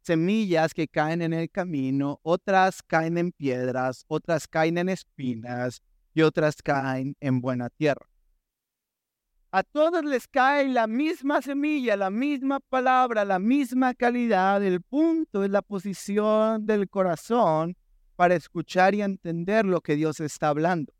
semillas 0.02 0.74
que 0.74 0.88
caen 0.88 1.22
en 1.22 1.32
el 1.32 1.50
camino, 1.50 2.20
otras 2.22 2.82
caen 2.82 3.18
en 3.18 3.32
piedras, 3.32 4.04
otras 4.08 4.46
caen 4.48 4.78
en 4.78 4.88
espinas 4.88 5.82
y 6.14 6.22
otras 6.22 6.60
caen 6.62 7.16
en 7.20 7.40
buena 7.40 7.70
tierra. 7.70 8.06
A 9.54 9.62
todos 9.62 10.02
les 10.04 10.26
cae 10.28 10.66
la 10.68 10.86
misma 10.86 11.42
semilla, 11.42 11.94
la 11.94 12.08
misma 12.08 12.58
palabra, 12.58 13.24
la 13.24 13.38
misma 13.38 13.92
calidad. 13.92 14.62
El 14.62 14.80
punto 14.80 15.44
es 15.44 15.50
la 15.50 15.60
posición 15.60 16.64
del 16.64 16.88
corazón 16.88 17.76
para 18.16 18.34
escuchar 18.34 18.94
y 18.94 19.02
entender 19.02 19.66
lo 19.66 19.82
que 19.82 19.94
Dios 19.94 20.20
está 20.20 20.48
hablando. 20.48 20.94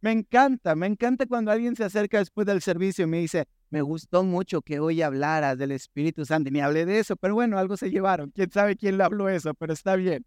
Me 0.00 0.12
encanta, 0.12 0.74
me 0.74 0.86
encanta 0.86 1.26
cuando 1.26 1.50
alguien 1.50 1.76
se 1.76 1.84
acerca 1.84 2.18
después 2.18 2.46
del 2.46 2.62
servicio 2.62 3.04
y 3.04 3.08
me 3.08 3.18
dice, 3.18 3.46
me 3.74 3.82
gustó 3.82 4.22
mucho 4.22 4.62
que 4.62 4.78
hoy 4.78 5.02
hablaras 5.02 5.58
del 5.58 5.72
Espíritu 5.72 6.24
Santo. 6.24 6.48
Ni 6.48 6.60
hablé 6.60 6.86
de 6.86 7.00
eso, 7.00 7.16
pero 7.16 7.34
bueno, 7.34 7.58
algo 7.58 7.76
se 7.76 7.90
llevaron. 7.90 8.30
Quién 8.30 8.48
sabe 8.52 8.76
quién 8.76 8.96
le 8.96 9.02
habló 9.02 9.28
eso, 9.28 9.52
pero 9.52 9.72
está 9.72 9.96
bien. 9.96 10.24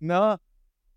No, 0.00 0.40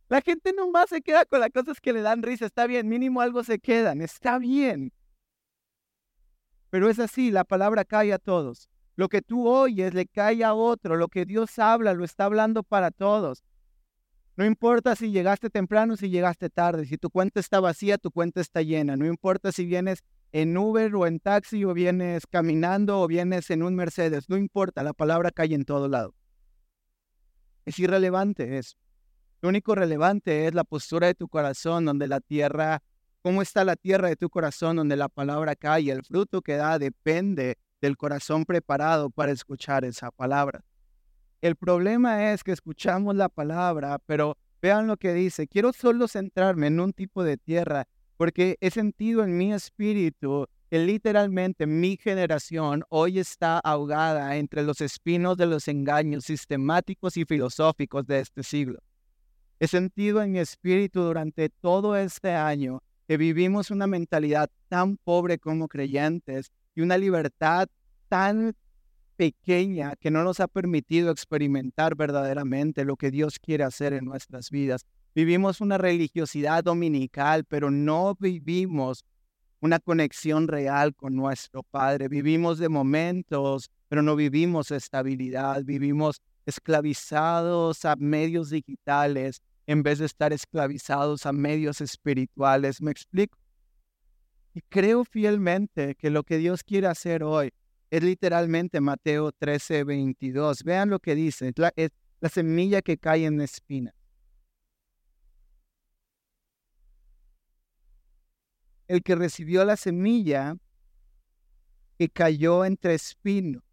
la 0.08 0.21
gente 0.21 0.54
nomás 0.54 0.88
se 0.88 1.01
queda 1.01 1.25
con 1.25 1.41
las 1.41 1.49
cosas 1.49 1.82
que 1.82 1.91
le 1.91 2.01
dan 2.01 2.23
risa. 2.23 2.45
Está 2.45 2.65
bien, 2.65 2.88
mínimo 2.88 3.19
algo 3.19 3.43
se 3.43 3.60
quedan. 3.60 3.99
Está 3.99 4.39
bien. 4.39 4.93
Pero 6.69 6.89
es 6.89 6.97
así, 6.97 7.30
la 7.30 7.43
palabra 7.43 7.84
cae 7.84 8.13
a 8.13 8.19
todos. 8.19 8.69
Lo 8.95 9.10
que 9.10 9.21
tú 9.21 9.49
oyes 9.49 9.93
le 9.93 10.06
cae 10.06 10.45
a 10.45 10.54
otro. 10.54 10.95
Lo 10.95 11.10
que 11.10 11.25
Dios 11.25 11.60
habla 11.60 11.93
lo 11.93 12.06
está 12.06 12.23
hablando 12.23 12.63
para 12.63 12.91
todos. 12.91 13.43
No 14.38 14.45
importa 14.45 14.95
si 14.95 15.12
llegaste 15.12 15.49
temprano, 15.49 15.97
si 15.97 16.10
llegaste 16.10 16.49
tarde, 16.49 16.86
si 16.86 16.97
tu 16.97 17.10
cuenta 17.10 17.41
está 17.41 17.60
vacía, 17.60 17.97
tu 17.97 18.12
cuenta 18.12 18.39
está 18.39 18.62
llena. 18.62 18.95
No 18.95 19.06
importa 19.08 19.51
si 19.51 19.65
vienes 19.65 20.06
en 20.32 20.58
Uber 20.58 20.96
o 20.96 21.08
en 21.08 21.20
taxi 21.20 21.65
o 21.65 21.74
vienes 21.74 22.26
caminando 22.28 23.02
o 23.02 23.08
vienes 23.08 23.50
en 23.50 23.63
un 23.63 23.76
Mercedes. 23.76 24.30
No 24.30 24.38
importa, 24.38 24.84
la 24.84 24.94
palabra 24.94 25.32
cae 25.32 25.54
en 25.54 25.65
todo 25.65 25.88
lado. 25.88 26.13
Es 27.65 27.78
irrelevante 27.80 28.58
eso. 28.58 28.78
Lo 29.41 29.50
único 29.50 29.76
relevante 29.76 30.48
es 30.48 30.54
la 30.54 30.63
postura 30.63 31.08
de 31.08 31.15
tu 31.15 31.28
corazón, 31.28 31.86
donde 31.86 32.08
la 32.08 32.20
tierra, 32.20 32.82
cómo 33.22 33.41
está 33.41 33.63
la 33.65 33.76
tierra 33.76 34.08
de 34.08 34.15
tu 34.15 34.30
corazón, 34.30 34.78
donde 34.78 34.96
la 34.96 35.10
palabra 35.10 35.56
cae. 35.56 35.91
El 35.91 36.04
fruto 36.04 36.41
que 36.41 36.56
da 36.56 36.80
depende 36.80 37.58
del 37.82 37.98
corazón 37.98 38.46
preparado 38.46 39.10
para 39.10 39.32
escuchar 39.32 39.84
esa 39.86 40.12
palabra. 40.12 40.63
El 41.41 41.56
problema 41.56 42.32
es 42.32 42.44
que 42.44 42.52
escuchamos 42.52 43.15
la 43.15 43.30
palabra, 43.30 43.98
pero 44.06 44.38
Vean 44.62 44.86
lo 44.88 44.98
que 44.98 45.13
dice. 45.13 45.48
Quiero 45.48 45.74
solo 45.74 46.08
centrarme 46.08 46.67
en 46.67 46.80
un 46.80 46.94
tipo 46.94 47.24
de 47.24 47.38
tierra 47.38 47.88
porque 48.21 48.55
he 48.62 48.69
sentido 48.69 49.23
en 49.23 49.36
mi 49.36 49.51
espíritu 49.51 50.45
que 50.69 50.77
literalmente 50.77 51.65
mi 51.65 51.97
generación 51.97 52.84
hoy 52.89 53.17
está 53.17 53.57
ahogada 53.57 54.36
entre 54.36 54.62
los 54.62 54.79
espinos 54.79 55.38
de 55.38 55.47
los 55.47 55.67
engaños 55.67 56.25
sistemáticos 56.25 57.17
y 57.17 57.25
filosóficos 57.25 58.05
de 58.05 58.19
este 58.19 58.43
siglo. 58.43 58.77
He 59.60 59.67
sentido 59.67 60.21
en 60.21 60.34
mi 60.34 60.38
espíritu 60.38 61.01
durante 61.01 61.49
todo 61.49 61.95
este 61.95 62.29
año 62.29 62.84
que 63.07 63.17
vivimos 63.17 63.71
una 63.71 63.88
mentalidad 63.88 64.51
tan 64.67 64.97
pobre 64.97 65.39
como 65.39 65.67
creyentes 65.67 66.51
y 66.75 66.81
una 66.81 66.99
libertad 66.99 67.69
tan 68.07 68.55
pequeña 69.15 69.95
que 69.95 70.12
no 70.12 70.23
nos 70.23 70.39
ha 70.41 70.47
permitido 70.47 71.10
experimentar 71.10 71.95
verdaderamente 71.95 72.86
lo 72.86 72.97
que 72.97 73.10
Dios 73.10 73.39
quiere 73.39 73.63
hacer 73.63 73.93
en 73.93 74.05
nuestras 74.05 74.51
vidas. 74.51 74.86
Vivimos 75.13 75.60
una 75.60 75.78
religiosidad 75.78 76.63
dominical, 76.63 77.43
pero 77.45 77.69
no 77.69 78.15
vivimos 78.19 79.04
una 79.60 79.80
conexión 79.80 80.47
real 80.47 80.95
con 80.95 81.15
nuestro 81.15 81.63
Padre. 81.63 82.08
Vivimos 82.08 82.60
de 82.60 82.69
momentos, 82.69 83.69
pero 83.89 84.02
no 84.02 84.15
vivimos 84.15 84.71
estabilidad. 84.71 85.63
Vivimos 85.63 86.21
esclavizados 86.45 87.86
a 87.86 87.95
medios 87.97 88.50
digitales 88.50 89.41
en 89.67 89.84
vez 89.84 90.00
de 90.00 90.06
estar 90.06 90.34
esclavizados 90.34 91.26
a 91.26 91.34
medios 91.34 91.82
espirituales. 91.82 92.82
¿Me 92.82 92.91
explico? 92.91 93.38
Y 94.54 94.62
creo 94.62 95.06
fielmente 95.06 95.95
que 95.95 96.10
lo 96.10 96.24
que 96.24 96.38
Dios 96.38 96.63
quiere 96.63 96.88
hacer 96.88 97.24
hoy 97.24 97.52
es 97.89 98.04
literalmente 98.04 98.82
Mateo 98.82 99.32
13, 99.32 99.84
22. 99.84 100.63
Vean 100.63 100.89
lo 100.89 101.00
que 101.00 101.15
dice. 101.15 101.52
La, 101.56 101.71
es 101.76 101.91
la 102.21 102.30
semilla 102.30 102.82
que 102.82 102.97
cae 102.97 103.26
en 103.26 103.38
la 103.38 103.43
espina. 103.43 103.93
El 108.91 109.04
que 109.04 109.15
recibió 109.15 109.63
la 109.63 109.77
semilla 109.77 110.58
que 111.97 112.10
cayó 112.10 112.65
entre 112.65 112.93
espinos. 112.93 113.63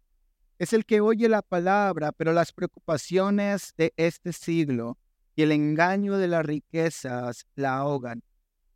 Es 0.57 0.71
el 0.71 0.85
que 0.85 1.01
oye 1.01 1.27
la 1.27 1.41
palabra, 1.41 2.13
pero 2.13 2.31
las 2.31 2.53
preocupaciones 2.53 3.73
de 3.75 3.93
este 3.97 4.31
siglo 4.31 4.97
y 5.35 5.41
el 5.41 5.51
engaño 5.51 6.17
de 6.17 6.29
las 6.29 6.45
riquezas 6.45 7.45
la 7.55 7.79
ahogan, 7.79 8.23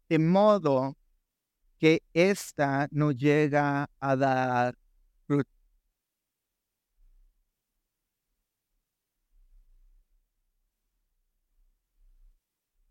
de 0.09 0.19
modo 0.19 0.97
que 1.79 2.03
ésta 2.13 2.89
no 2.91 3.13
llega 3.13 3.89
a 4.01 4.15
dar 4.17 4.75
fruto. 5.25 5.49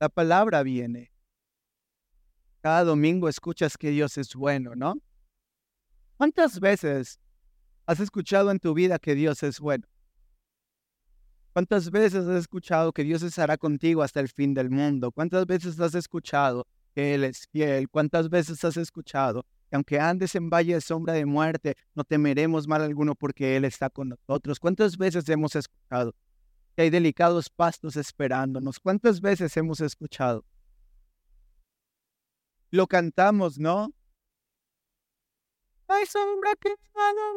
La 0.00 0.08
palabra 0.08 0.62
viene 0.62 1.11
cada 2.62 2.84
domingo 2.84 3.28
escuchas 3.28 3.76
que 3.76 3.90
Dios 3.90 4.16
es 4.16 4.34
bueno, 4.34 4.76
¿no? 4.76 4.94
¿Cuántas 6.16 6.60
veces 6.60 7.18
has 7.86 7.98
escuchado 7.98 8.52
en 8.52 8.60
tu 8.60 8.72
vida 8.72 9.00
que 9.00 9.16
Dios 9.16 9.42
es 9.42 9.58
bueno? 9.58 9.84
¿Cuántas 11.52 11.90
veces 11.90 12.24
has 12.24 12.36
escuchado 12.36 12.92
que 12.92 13.02
Dios 13.02 13.22
estará 13.24 13.58
contigo 13.58 14.02
hasta 14.02 14.20
el 14.20 14.28
fin 14.28 14.54
del 14.54 14.70
mundo? 14.70 15.10
¿Cuántas 15.10 15.44
veces 15.44 15.78
has 15.80 15.96
escuchado 15.96 16.66
que 16.94 17.14
Él 17.14 17.24
es 17.24 17.48
fiel? 17.48 17.90
¿Cuántas 17.90 18.30
veces 18.30 18.64
has 18.64 18.76
escuchado 18.76 19.44
que 19.68 19.74
aunque 19.74 19.98
andes 19.98 20.34
en 20.36 20.48
valle 20.48 20.74
de 20.74 20.80
sombra 20.80 21.14
de 21.14 21.26
muerte, 21.26 21.74
no 21.94 22.04
temeremos 22.04 22.68
mal 22.68 22.82
alguno 22.82 23.16
porque 23.16 23.56
Él 23.56 23.64
está 23.64 23.90
con 23.90 24.10
nosotros? 24.10 24.60
¿Cuántas 24.60 24.96
veces 24.96 25.28
hemos 25.28 25.56
escuchado 25.56 26.14
que 26.76 26.82
hay 26.82 26.90
delicados 26.90 27.50
pastos 27.50 27.96
esperándonos? 27.96 28.78
¿Cuántas 28.78 29.20
veces 29.20 29.54
hemos 29.56 29.80
escuchado 29.80 30.44
lo 32.72 32.86
cantamos, 32.86 33.58
¿no? 33.58 33.92
Hay 35.88 36.06
sombra 36.06 36.52
que 36.58 36.70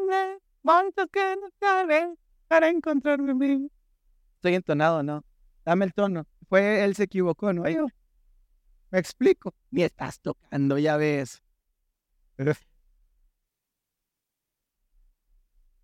me, 0.08 0.40
montos 0.64 1.08
que 1.12 1.36
no 1.36 1.50
caben 1.60 2.18
para 2.48 2.70
encontrarme 2.70 3.32
a 3.32 3.36
mí. 3.36 3.70
Estoy 4.36 4.56
entonado, 4.56 5.04
¿no? 5.04 5.26
Dame 5.66 5.86
el 5.86 5.94
tono. 5.94 6.26
Fue 6.48 6.86
él 6.86 6.96
se 6.96 7.04
equivocó, 7.04 7.52
¿no? 7.52 7.70
Yo, 7.70 7.88
me 8.92 9.00
explico. 9.00 9.54
Ni 9.72 9.84
estás 9.84 10.22
tocando, 10.22 10.78
ya 10.78 10.96
ves. 10.96 11.44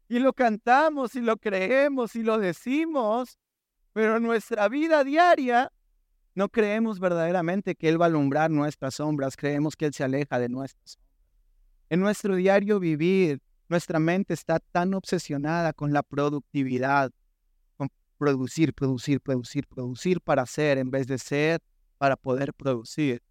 Y 0.07 0.19
lo 0.19 0.31
cantamos 0.31 1.15
y 1.15 1.21
lo 1.21 1.35
creemos 1.35 2.15
y 2.15 2.23
lo 2.23 2.37
decimos, 2.37 3.37
pero 3.91 4.21
nuestra 4.21 4.69
vida 4.69 5.03
diaria 5.03 5.73
no 6.33 6.49
creemos 6.49 6.99
verdaderamente 6.99 7.75
que 7.75 7.89
Él 7.89 7.99
va 7.99 8.05
a 8.05 8.07
alumbrar 8.07 8.49
nuestras 8.49 8.95
sombras, 8.95 9.35
creemos 9.35 9.75
que 9.75 9.85
Él 9.85 9.93
se 9.93 10.03
aleja 10.03 10.39
de 10.39 10.49
nuestras. 10.49 10.97
En 11.89 11.99
nuestro 11.99 12.35
diario 12.35 12.79
vivir, 12.79 13.41
nuestra 13.67 13.99
mente 13.99 14.33
está 14.33 14.59
tan 14.59 14.93
obsesionada 14.93 15.73
con 15.73 15.93
la 15.93 16.03
productividad, 16.03 17.11
con 17.77 17.89
producir, 18.17 18.73
producir, 18.73 19.19
producir, 19.21 19.67
producir 19.67 20.21
para 20.21 20.45
ser 20.45 20.77
en 20.77 20.89
vez 20.89 21.07
de 21.07 21.17
ser 21.17 21.61
para 21.97 22.15
poder 22.15 22.53
producir, 22.53 23.21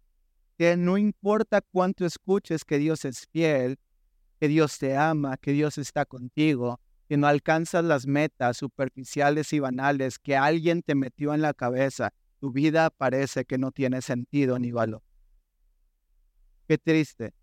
que 0.57 0.77
no 0.77 0.97
importa 0.97 1.61
cuánto 1.61 2.05
escuches 2.05 2.63
que 2.63 2.77
Dios 2.77 3.03
es 3.05 3.27
fiel, 3.27 3.77
que 4.39 4.47
Dios 4.47 4.77
te 4.77 4.95
ama, 4.95 5.37
que 5.37 5.51
Dios 5.51 5.77
está 5.77 6.05
contigo, 6.05 6.79
que 7.07 7.17
no 7.17 7.27
alcanzas 7.27 7.83
las 7.83 8.07
metas 8.07 8.57
superficiales 8.57 9.53
y 9.53 9.59
banales 9.59 10.17
que 10.17 10.37
alguien 10.37 10.81
te 10.81 10.95
metió 10.95 11.33
en 11.33 11.41
la 11.41 11.53
cabeza, 11.53 12.13
tu 12.41 12.51
vida 12.51 12.89
parece 12.89 13.45
que 13.45 13.59
no 13.59 13.71
tiene 13.71 14.01
sentido 14.01 14.57
ni 14.57 14.71
valor. 14.71 15.03
Qué 16.67 16.79
triste 16.79 17.33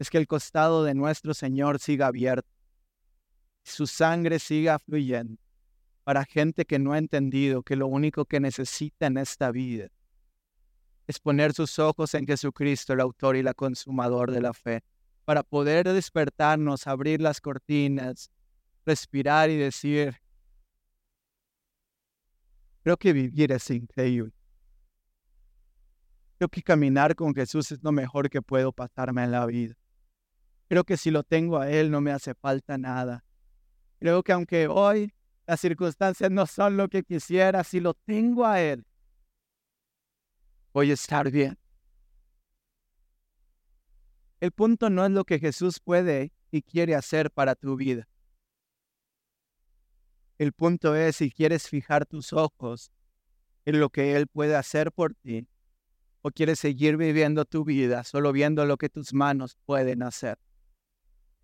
es 0.00 0.10
que 0.10 0.18
el 0.18 0.26
costado 0.26 0.82
de 0.82 0.94
nuestro 0.94 1.32
Señor 1.32 1.78
siga 1.78 2.08
abierto, 2.08 2.48
su 3.62 3.86
sangre 3.86 4.40
siga 4.40 4.80
fluyendo 4.80 5.40
para 6.02 6.24
gente 6.24 6.64
que 6.64 6.80
no 6.80 6.92
ha 6.92 6.98
entendido 6.98 7.62
que 7.62 7.76
lo 7.76 7.86
único 7.86 8.24
que 8.24 8.40
necesita 8.40 9.06
en 9.06 9.18
esta 9.18 9.52
vida 9.52 9.86
es 11.06 11.20
poner 11.20 11.52
sus 11.52 11.78
ojos 11.78 12.14
en 12.14 12.26
Jesucristo, 12.26 12.94
el 12.94 13.00
autor 13.00 13.36
y 13.36 13.44
la 13.44 13.54
consumador 13.54 14.32
de 14.32 14.40
la 14.40 14.52
fe, 14.52 14.82
para 15.24 15.44
poder 15.44 15.86
despertarnos, 15.92 16.88
abrir 16.88 17.20
las 17.20 17.40
cortinas, 17.40 18.28
respirar 18.84 19.50
y 19.50 19.56
decir, 19.56 20.20
Creo 22.82 22.96
que 22.96 23.12
vivir 23.12 23.52
es 23.52 23.70
increíble. 23.70 24.32
Creo 26.38 26.48
que 26.48 26.62
caminar 26.62 27.14
con 27.14 27.34
Jesús 27.34 27.70
es 27.70 27.82
lo 27.82 27.92
mejor 27.92 28.28
que 28.28 28.42
puedo 28.42 28.72
pasarme 28.72 29.22
en 29.22 29.30
la 29.30 29.46
vida. 29.46 29.74
Creo 30.68 30.82
que 30.84 30.96
si 30.96 31.10
lo 31.10 31.22
tengo 31.22 31.58
a 31.58 31.70
Él 31.70 31.90
no 31.90 32.00
me 32.00 32.10
hace 32.10 32.34
falta 32.34 32.76
nada. 32.78 33.24
Creo 34.00 34.22
que 34.22 34.32
aunque 34.32 34.66
hoy 34.66 35.14
las 35.46 35.60
circunstancias 35.60 36.30
no 36.30 36.46
son 36.46 36.76
lo 36.76 36.88
que 36.88 37.04
quisiera, 37.04 37.62
si 37.62 37.78
lo 37.78 37.94
tengo 37.94 38.44
a 38.44 38.60
Él, 38.60 38.84
voy 40.72 40.90
a 40.90 40.94
estar 40.94 41.30
bien. 41.30 41.56
El 44.40 44.50
punto 44.50 44.90
no 44.90 45.04
es 45.04 45.12
lo 45.12 45.24
que 45.24 45.38
Jesús 45.38 45.78
puede 45.78 46.32
y 46.50 46.62
quiere 46.62 46.96
hacer 46.96 47.30
para 47.30 47.54
tu 47.54 47.76
vida. 47.76 48.08
El 50.42 50.52
punto 50.52 50.96
es 50.96 51.14
si 51.14 51.30
quieres 51.30 51.68
fijar 51.68 52.04
tus 52.04 52.32
ojos 52.32 52.90
en 53.64 53.78
lo 53.78 53.90
que 53.90 54.16
Él 54.16 54.26
puede 54.26 54.56
hacer 54.56 54.90
por 54.90 55.14
ti 55.14 55.46
o 56.20 56.32
quieres 56.32 56.58
seguir 56.58 56.96
viviendo 56.96 57.44
tu 57.44 57.64
vida 57.64 58.02
solo 58.02 58.32
viendo 58.32 58.66
lo 58.66 58.76
que 58.76 58.88
tus 58.88 59.14
manos 59.14 59.56
pueden 59.66 60.02
hacer. 60.02 60.40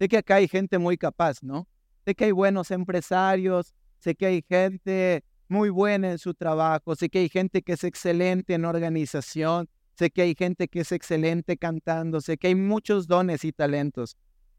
Sé 0.00 0.08
que 0.08 0.16
acá 0.16 0.34
hay 0.34 0.48
gente 0.48 0.78
muy 0.78 0.98
capaz, 0.98 1.44
¿no? 1.44 1.68
Sé 2.04 2.16
que 2.16 2.24
hay 2.24 2.32
buenos 2.32 2.72
empresarios, 2.72 3.72
sé 4.00 4.16
que 4.16 4.26
hay 4.26 4.44
gente 4.48 5.22
muy 5.46 5.70
buena 5.70 6.10
en 6.10 6.18
su 6.18 6.34
trabajo, 6.34 6.96
sé 6.96 7.08
que 7.08 7.20
hay 7.20 7.28
gente 7.28 7.62
que 7.62 7.74
es 7.74 7.84
excelente 7.84 8.54
en 8.54 8.64
organización, 8.64 9.68
sé 9.96 10.10
que 10.10 10.22
hay 10.22 10.34
gente 10.34 10.66
que 10.66 10.80
es 10.80 10.90
excelente 10.90 11.56
cantando, 11.56 12.20
sé 12.20 12.36
que 12.36 12.48
hay 12.48 12.56
muchos 12.56 13.06
dones 13.06 13.44
y 13.44 13.52
talentos. 13.52 14.16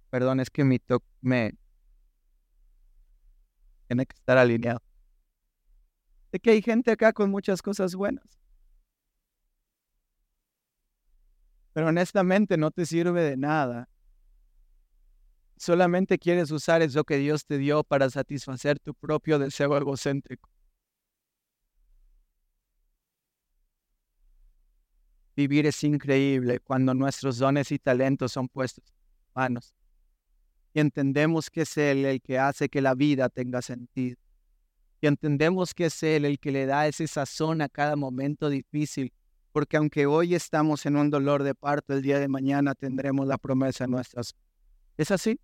Perdón, 0.10 0.40
es 0.40 0.50
que 0.50 0.64
mi 0.64 0.80
me, 1.20 1.56
tiene 3.90 4.06
que 4.06 4.16
estar 4.16 4.38
alineado. 4.38 4.84
De 6.32 6.40
que 6.40 6.52
hay 6.52 6.62
gente 6.62 6.92
acá 6.92 7.12
con 7.12 7.32
muchas 7.32 7.60
cosas 7.60 7.96
buenas. 7.96 8.24
Pero 11.74 11.88
honestamente 11.88 12.56
no 12.56 12.70
te 12.70 12.86
sirve 12.86 13.24
de 13.24 13.36
nada. 13.36 13.90
Solamente 15.58 16.20
quieres 16.20 16.52
usar 16.52 16.84
eso 16.84 17.04
que 17.04 17.18
Dios 17.18 17.48
te 17.48 17.58
dio 17.58 17.84
para 17.84 18.12
satisfacer 18.12 18.80
tu 18.80 18.94
propio 18.94 19.40
deseo 19.40 19.76
egocéntrico. 19.76 20.52
Vivir 25.36 25.66
es 25.66 25.84
increíble 25.84 26.60
cuando 26.60 26.94
nuestros 26.94 27.40
dones 27.40 27.72
y 27.72 27.80
talentos 27.80 28.34
son 28.34 28.50
puestos 28.50 28.84
en 28.88 29.32
manos 29.34 29.79
y 30.80 30.82
entendemos 30.82 31.50
que 31.50 31.64
es 31.64 31.78
Él 31.78 32.06
el 32.06 32.22
que 32.22 32.40
hace 32.40 32.70
que 32.70 32.80
la 32.80 32.96
vida 32.96 33.28
tenga 33.28 33.62
sentido. 33.62 34.16
y 35.02 35.08
entendemos 35.08 35.74
que 35.74 35.88
es 35.88 36.04
Él 36.04 36.24
el 36.24 36.40
que 36.40 36.52
le 36.52 36.66
da 36.66 36.88
ese 36.88 37.06
sazón 37.06 37.62
a 37.62 37.68
cada 37.68 37.98
momento 37.98 38.50
difícil, 38.50 39.12
porque 39.52 39.76
aunque 39.76 40.06
hoy 40.06 40.36
estamos 40.36 40.86
en 40.86 40.96
un 40.96 41.10
dolor 41.10 41.44
de 41.44 41.54
parto, 41.54 41.94
el 41.94 42.02
día 42.02 42.18
de 42.20 42.30
mañana 42.30 42.76
tendremos 42.76 43.28
la 43.28 43.38
promesa 43.38 43.84
en 43.84 43.92
nuestras. 43.92 44.36
¿Es 44.96 45.12
así? 45.12 45.38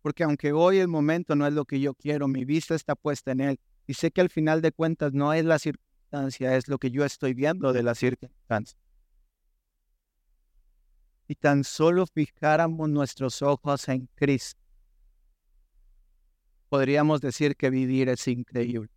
Porque 0.00 0.24
aunque 0.24 0.52
hoy 0.52 0.78
el 0.78 0.88
momento 0.88 1.36
no 1.36 1.46
es 1.46 1.52
lo 1.52 1.66
que 1.66 1.78
yo 1.78 1.92
quiero, 1.94 2.26
mi 2.26 2.46
vista 2.46 2.74
está 2.74 2.94
puesta 2.94 3.32
en 3.32 3.40
Él, 3.40 3.60
y 3.86 3.92
sé 3.94 4.10
que 4.10 4.22
al 4.22 4.30
final 4.30 4.62
de 4.62 4.72
cuentas 4.72 5.12
no 5.12 5.34
es 5.34 5.44
la 5.44 5.58
circunstancia, 5.58 6.56
es 6.56 6.66
lo 6.66 6.78
que 6.78 6.90
yo 6.90 7.04
estoy 7.04 7.34
viendo 7.34 7.74
de 7.74 7.82
la 7.82 7.94
circunstancia. 7.94 8.78
Y 11.28 11.34
tan 11.34 11.62
solo 11.62 12.06
fijáramos 12.06 12.88
nuestros 12.88 13.42
ojos 13.42 13.88
en 13.88 14.08
Cristo, 14.14 14.61
podríamos 16.72 17.20
decir 17.20 17.54
que 17.54 17.68
vivir 17.68 18.08
es 18.08 18.26
increíble. 18.26 18.88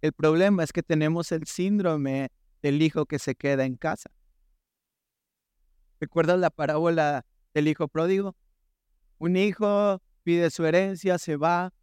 El 0.00 0.14
problema 0.14 0.64
es 0.64 0.72
que 0.72 0.82
tenemos 0.82 1.30
el 1.30 1.46
síndrome 1.46 2.30
del 2.62 2.80
hijo 2.80 3.04
que 3.04 3.18
se 3.18 3.34
queda 3.34 3.66
en 3.66 3.76
casa. 3.76 4.08
¿Recuerdas 6.00 6.38
la 6.38 6.48
parábola 6.48 7.26
del 7.52 7.68
hijo 7.68 7.86
pródigo? 7.86 8.34
Un 9.18 9.36
hijo 9.36 10.00
pide 10.22 10.48
su 10.48 10.64
herencia, 10.64 11.18
se 11.18 11.36
va, 11.36 11.74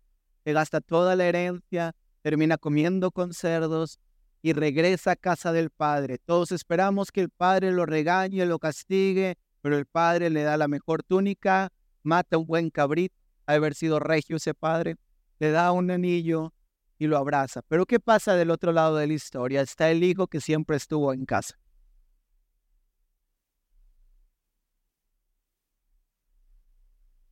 se 0.44 0.54
gasta 0.54 0.82
toda 0.82 1.16
la 1.16 1.26
herencia, 1.26 1.96
termina 2.24 2.58
comiendo 2.58 3.12
con 3.12 3.36
cerdos 3.36 4.00
y 4.42 4.54
regresa 4.54 5.12
a 5.12 5.16
casa 5.16 5.54
del 5.54 5.70
padre. 5.70 6.18
Todos 6.26 6.52
esperamos 6.52 7.12
que 7.12 7.22
el 7.22 7.30
padre 7.30 7.72
lo 7.72 7.86
regañe, 7.86 8.48
lo 8.48 8.58
castigue, 8.58 9.36
pero 9.62 9.78
el 9.78 9.86
padre 9.86 10.32
le 10.32 10.42
da 10.42 10.58
la 10.58 10.68
mejor 10.68 11.04
túnica, 11.04 11.70
mata 12.02 12.40
un 12.40 12.48
buen 12.48 12.72
cabrito 12.72 13.19
haber 13.56 13.76
sido 13.76 14.00
regio 14.00 14.38
ese 14.38 14.54
padre, 14.54 14.96
le 15.40 15.52
da 15.52 15.72
un 15.72 15.90
anillo 15.92 16.54
y 16.98 17.08
lo 17.08 17.18
abraza. 17.18 17.62
Pero 17.68 17.86
¿qué 17.86 18.00
pasa 18.00 18.36
del 18.36 18.52
otro 18.52 18.72
lado 18.72 18.98
de 18.98 19.08
la 19.08 19.14
historia? 19.14 19.62
Está 19.62 19.90
el 19.90 20.04
hijo 20.04 20.28
que 20.28 20.42
siempre 20.42 20.78
estuvo 20.78 21.14
en 21.14 21.26
casa. 21.26 21.58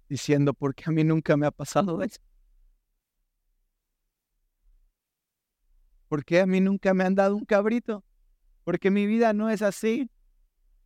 Diciendo, 0.09 0.53
¿por 0.53 0.73
qué 0.73 0.85
a 0.87 0.91
mí 0.91 1.03
nunca 1.03 1.35
me 1.35 1.45
ha 1.45 1.51
pasado 1.51 2.01
eso? 2.01 2.21
¿Por 6.07 6.23
qué 6.23 6.39
a 6.39 6.45
mí 6.45 6.61
nunca 6.61 6.93
me 6.93 7.03
han 7.03 7.15
dado 7.15 7.35
un 7.35 7.43
cabrito? 7.43 8.05
Porque 8.63 8.89
mi 8.89 9.05
vida 9.05 9.33
no 9.33 9.49
es 9.49 9.61
así. 9.61 10.09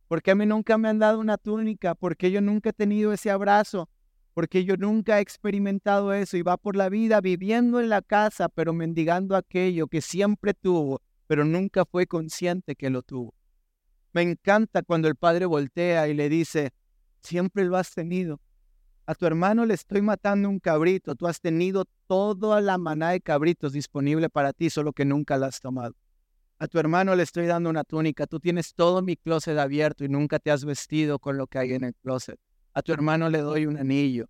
Porque 0.08 0.32
a 0.32 0.34
mí 0.34 0.44
nunca 0.44 0.76
me 0.76 0.88
han 0.88 0.98
dado 0.98 1.20
una 1.20 1.38
túnica. 1.38 1.94
Porque 1.94 2.32
yo 2.32 2.40
nunca 2.40 2.70
he 2.70 2.72
tenido 2.72 3.12
ese 3.12 3.30
abrazo 3.30 3.88
porque 4.34 4.64
yo 4.64 4.76
nunca 4.76 5.18
he 5.18 5.22
experimentado 5.22 6.12
eso 6.12 6.36
y 6.36 6.42
va 6.42 6.56
por 6.56 6.76
la 6.76 6.88
vida 6.88 7.20
viviendo 7.20 7.80
en 7.80 7.88
la 7.88 8.02
casa, 8.02 8.48
pero 8.48 8.72
mendigando 8.72 9.36
aquello 9.36 9.88
que 9.88 10.00
siempre 10.00 10.54
tuvo, 10.54 11.00
pero 11.26 11.44
nunca 11.44 11.84
fue 11.84 12.06
consciente 12.06 12.74
que 12.74 12.90
lo 12.90 13.02
tuvo. 13.02 13.34
Me 14.12 14.22
encanta 14.22 14.82
cuando 14.82 15.08
el 15.08 15.16
padre 15.16 15.46
voltea 15.46 16.08
y 16.08 16.14
le 16.14 16.28
dice, 16.28 16.72
siempre 17.20 17.64
lo 17.64 17.76
has 17.76 17.94
tenido. 17.94 18.40
A 19.06 19.14
tu 19.14 19.26
hermano 19.26 19.66
le 19.66 19.74
estoy 19.74 20.00
matando 20.00 20.48
un 20.48 20.60
cabrito, 20.60 21.14
tú 21.14 21.26
has 21.26 21.40
tenido 21.40 21.84
toda 22.06 22.60
la 22.60 22.78
maná 22.78 23.10
de 23.10 23.20
cabritos 23.20 23.72
disponible 23.72 24.30
para 24.30 24.52
ti, 24.52 24.70
solo 24.70 24.92
que 24.92 25.04
nunca 25.04 25.36
la 25.36 25.46
has 25.46 25.60
tomado. 25.60 25.94
A 26.58 26.68
tu 26.68 26.78
hermano 26.78 27.16
le 27.16 27.24
estoy 27.24 27.46
dando 27.46 27.68
una 27.68 27.82
túnica, 27.82 28.26
tú 28.26 28.38
tienes 28.38 28.74
todo 28.74 29.02
mi 29.02 29.16
closet 29.16 29.58
abierto 29.58 30.04
y 30.04 30.08
nunca 30.08 30.38
te 30.38 30.50
has 30.52 30.64
vestido 30.64 31.18
con 31.18 31.36
lo 31.36 31.48
que 31.48 31.58
hay 31.58 31.72
en 31.72 31.84
el 31.84 31.94
closet. 31.96 32.38
A 32.74 32.80
tu 32.80 32.92
hermano 32.92 33.28
le 33.28 33.38
doy 33.38 33.66
un 33.66 33.76
anillo, 33.76 34.28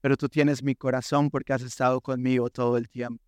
pero 0.00 0.16
tú 0.16 0.28
tienes 0.28 0.62
mi 0.64 0.74
corazón 0.74 1.30
porque 1.30 1.52
has 1.52 1.62
estado 1.62 2.00
conmigo 2.00 2.50
todo 2.50 2.76
el 2.76 2.88
tiempo. 2.88 3.22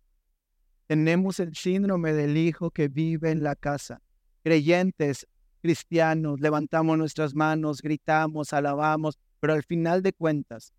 Tenemos 0.87 1.39
el 1.39 1.55
síndrome 1.55 2.13
del 2.13 2.35
hijo 2.35 2.69
que 2.69 2.89
vive 2.89 3.31
en 3.31 3.43
la 3.43 3.55
casa. 3.55 4.01
Creyentes, 4.43 5.25
cristianos, 5.61 6.41
levantamos 6.41 6.97
nuestras 6.97 7.33
manos, 7.33 7.81
gritamos, 7.81 8.51
alabamos, 8.51 9.17
pero 9.39 9.53
al 9.53 9.63
final 9.63 10.03
de 10.03 10.11
cuentas, 10.11 10.73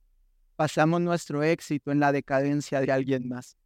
pasamos 0.55 1.01
nuestro 1.01 1.43
éxito 1.43 1.91
en 1.91 2.01
la 2.01 2.13
decadencia 2.13 2.81
de 2.81 2.93
alguien 2.93 3.27
más. 3.27 3.57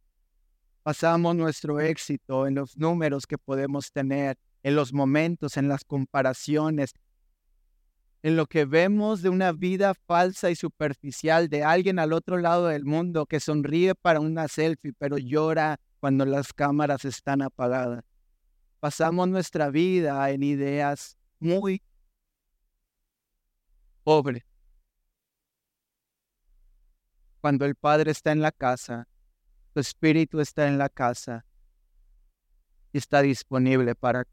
Pasamos 0.83 1.35
nuestro 1.35 1.79
éxito 1.79 2.47
en 2.47 2.55
los 2.55 2.77
números 2.77 3.27
que 3.27 3.37
podemos 3.37 3.91
tener, 3.91 4.39
en 4.63 4.75
los 4.75 4.93
momentos, 4.93 5.57
en 5.57 5.67
las 5.67 5.83
comparaciones, 5.83 6.93
en 8.23 8.35
lo 8.35 8.45
que 8.45 8.65
vemos 8.65 9.21
de 9.21 9.29
una 9.29 9.51
vida 9.51 9.93
falsa 9.93 10.51
y 10.51 10.55
superficial 10.55 11.49
de 11.49 11.63
alguien 11.63 11.97
al 11.97 12.13
otro 12.13 12.37
lado 12.37 12.67
del 12.67 12.85
mundo 12.85 13.25
que 13.25 13.39
sonríe 13.39 13.95
para 13.95 14.19
una 14.19 14.47
selfie, 14.47 14.93
pero 14.97 15.17
llora 15.17 15.79
cuando 15.99 16.25
las 16.25 16.53
cámaras 16.53 17.03
están 17.05 17.41
apagadas. 17.41 18.03
Pasamos 18.79 19.27
nuestra 19.27 19.69
vida 19.69 20.29
en 20.29 20.43
ideas 20.43 21.17
muy 21.39 21.81
pobres. 24.03 24.43
Cuando 27.39 27.65
el 27.65 27.75
Padre 27.75 28.11
está 28.11 28.31
en 28.31 28.41
la 28.41 28.51
casa, 28.51 29.07
tu 29.73 29.79
espíritu 29.79 30.41
está 30.41 30.67
en 30.67 30.77
la 30.77 30.89
casa 30.89 31.45
y 32.93 32.99
está 32.99 33.21
disponible 33.21 33.95
para 33.95 34.27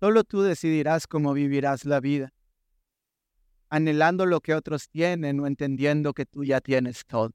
Solo 0.00 0.24
tú 0.24 0.40
decidirás 0.40 1.06
cómo 1.06 1.34
vivirás 1.34 1.84
la 1.84 2.00
vida, 2.00 2.32
anhelando 3.68 4.24
lo 4.24 4.40
que 4.40 4.54
otros 4.54 4.88
tienen 4.88 5.38
o 5.40 5.46
entendiendo 5.46 6.14
que 6.14 6.24
tú 6.24 6.42
ya 6.42 6.62
tienes 6.62 7.04
todo. 7.04 7.32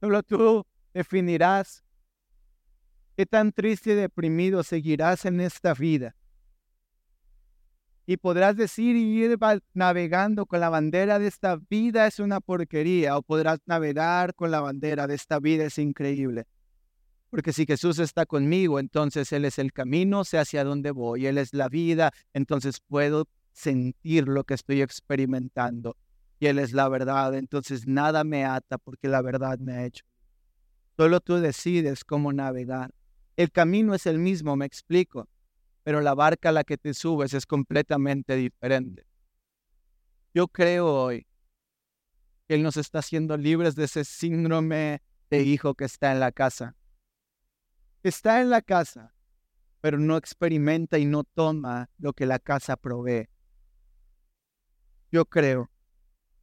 Solo 0.00 0.22
tú 0.22 0.64
definirás 0.94 1.84
qué 3.14 3.26
tan 3.26 3.52
triste 3.52 3.92
y 3.92 3.94
deprimido 3.96 4.62
seguirás 4.62 5.26
en 5.26 5.42
esta 5.42 5.74
vida. 5.74 6.16
Y 8.06 8.16
podrás 8.16 8.56
decir 8.56 8.96
y 8.96 9.22
ir 9.22 9.38
navegando 9.74 10.46
con 10.46 10.60
la 10.60 10.70
bandera 10.70 11.18
de 11.18 11.26
esta 11.26 11.56
vida 11.68 12.06
es 12.06 12.20
una 12.20 12.40
porquería, 12.40 13.18
o 13.18 13.22
podrás 13.22 13.58
navegar 13.66 14.34
con 14.34 14.50
la 14.50 14.62
bandera 14.62 15.06
de 15.06 15.14
esta 15.14 15.40
vida 15.40 15.64
es 15.64 15.76
increíble. 15.76 16.46
Porque 17.30 17.52
si 17.52 17.66
Jesús 17.66 17.98
está 17.98 18.24
conmigo, 18.24 18.78
entonces 18.78 19.32
Él 19.32 19.44
es 19.44 19.58
el 19.58 19.72
camino, 19.72 20.24
sé 20.24 20.38
hacia 20.38 20.64
dónde 20.64 20.92
voy, 20.92 21.26
Él 21.26 21.36
es 21.36 21.52
la 21.52 21.68
vida, 21.68 22.12
entonces 22.32 22.80
puedo 22.80 23.28
sentir 23.52 24.28
lo 24.28 24.44
que 24.44 24.54
estoy 24.54 24.80
experimentando. 24.80 25.96
Y 26.40 26.46
Él 26.46 26.58
es 26.58 26.72
la 26.72 26.88
verdad, 26.88 27.34
entonces 27.34 27.86
nada 27.86 28.24
me 28.24 28.44
ata 28.44 28.78
porque 28.78 29.08
la 29.08 29.20
verdad 29.20 29.58
me 29.58 29.74
ha 29.74 29.84
hecho. 29.84 30.04
Solo 30.96 31.20
tú 31.20 31.36
decides 31.36 32.04
cómo 32.04 32.32
navegar. 32.32 32.92
El 33.36 33.52
camino 33.52 33.94
es 33.94 34.06
el 34.06 34.18
mismo, 34.18 34.56
me 34.56 34.64
explico, 34.64 35.28
pero 35.84 36.00
la 36.00 36.14
barca 36.14 36.48
a 36.48 36.52
la 36.52 36.64
que 36.64 36.78
te 36.78 36.94
subes 36.94 37.34
es 37.34 37.44
completamente 37.44 38.36
diferente. 38.36 39.04
Yo 40.32 40.48
creo 40.48 40.86
hoy 40.86 41.26
que 42.46 42.54
Él 42.54 42.62
nos 42.62 42.78
está 42.78 43.00
haciendo 43.00 43.36
libres 43.36 43.74
de 43.74 43.84
ese 43.84 44.04
síndrome 44.04 45.02
de 45.28 45.42
hijo 45.42 45.74
que 45.74 45.84
está 45.84 46.10
en 46.12 46.20
la 46.20 46.32
casa 46.32 46.77
está 48.02 48.40
en 48.40 48.50
la 48.50 48.62
casa, 48.62 49.14
pero 49.80 49.98
no 49.98 50.16
experimenta 50.16 50.98
y 50.98 51.04
no 51.04 51.24
toma 51.24 51.90
lo 51.98 52.12
que 52.12 52.26
la 52.26 52.38
casa 52.38 52.76
provee. 52.76 53.28
Yo 55.10 55.24
creo 55.24 55.70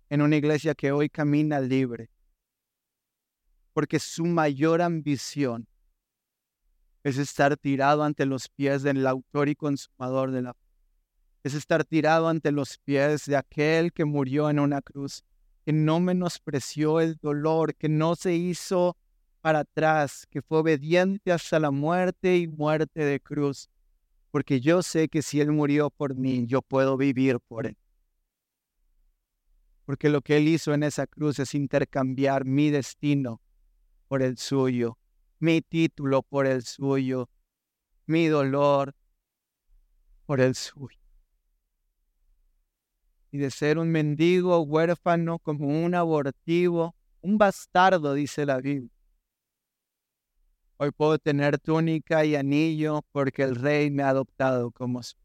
en 0.10 0.22
una 0.22 0.36
iglesia 0.36 0.76
que 0.76 0.92
hoy 0.92 1.10
camina 1.10 1.60
libre, 1.60 2.10
porque 3.74 4.00
su 4.00 4.26
mayor 4.26 4.82
ambición 4.82 5.68
es 7.04 7.18
estar 7.18 7.56
tirado 7.58 8.04
ante 8.04 8.26
los 8.26 8.50
pies 8.50 8.82
del 8.82 9.06
autor 9.06 9.50
y 9.50 9.56
consumador 9.56 10.32
de 10.32 10.42
la 10.42 10.54
fe. 10.54 10.60
Es 11.44 11.54
estar 11.54 11.86
tirado 11.86 12.28
ante 12.28 12.52
los 12.52 12.80
pies 12.80 13.26
de 13.26 13.36
aquel 13.38 13.94
que 13.94 14.06
murió 14.06 14.50
en 14.50 14.60
una 14.60 14.82
cruz, 14.82 15.24
que 15.64 15.74
no 15.74 16.00
menospreció 16.00 17.00
el 17.02 17.18
dolor, 17.18 17.76
que 17.76 17.90
no 17.90 18.16
se 18.16 18.34
hizo 18.34 18.98
para 19.46 19.60
atrás, 19.60 20.26
que 20.32 20.42
fue 20.42 20.58
obediente 20.58 21.32
hasta 21.32 21.60
la 21.60 21.70
muerte 21.70 22.36
y 22.36 22.48
muerte 22.48 23.06
de 23.06 23.20
cruz, 23.20 23.70
porque 24.32 24.60
yo 24.60 24.82
sé 24.82 25.08
que 25.08 25.22
si 25.22 25.40
Él 25.40 25.52
murió 25.52 25.92
por 25.92 26.16
mí, 26.16 26.48
yo 26.48 26.64
puedo 26.64 26.98
vivir 26.98 27.40
por 27.40 27.68
Él. 27.68 27.78
Porque 29.86 30.10
lo 30.10 30.22
que 30.22 30.38
Él 30.38 30.48
hizo 30.48 30.74
en 30.74 30.82
esa 30.82 31.06
cruz 31.06 31.38
es 31.38 31.54
intercambiar 31.54 32.44
mi 32.44 32.72
destino 32.72 33.40
por 34.08 34.24
el 34.24 34.40
suyo, 34.40 34.98
mi 35.38 35.62
título 35.62 36.24
por 36.24 36.48
el 36.48 36.64
suyo, 36.64 37.30
mi 38.08 38.26
dolor 38.26 38.96
por 40.26 40.42
el 40.42 40.56
suyo. 40.56 41.00
Y 43.30 43.38
de 43.38 43.52
ser 43.52 43.78
un 43.78 43.92
mendigo 43.92 44.60
huérfano 44.62 45.38
como 45.38 45.68
un 45.68 45.94
abortivo, 45.94 46.96
un 47.22 47.38
bastardo, 47.38 48.16
dice 48.16 48.48
la 48.48 48.58
Biblia, 48.58 48.95
Hoy 50.78 50.92
puedo 50.92 51.18
tener 51.18 51.58
túnica 51.58 52.26
y 52.26 52.36
anillo 52.36 53.02
porque 53.14 53.44
el 53.44 53.56
rey 53.56 53.90
me 53.92 54.04
ha 54.04 54.10
adoptado 54.10 54.72
como 54.72 55.02
su. 55.04 55.16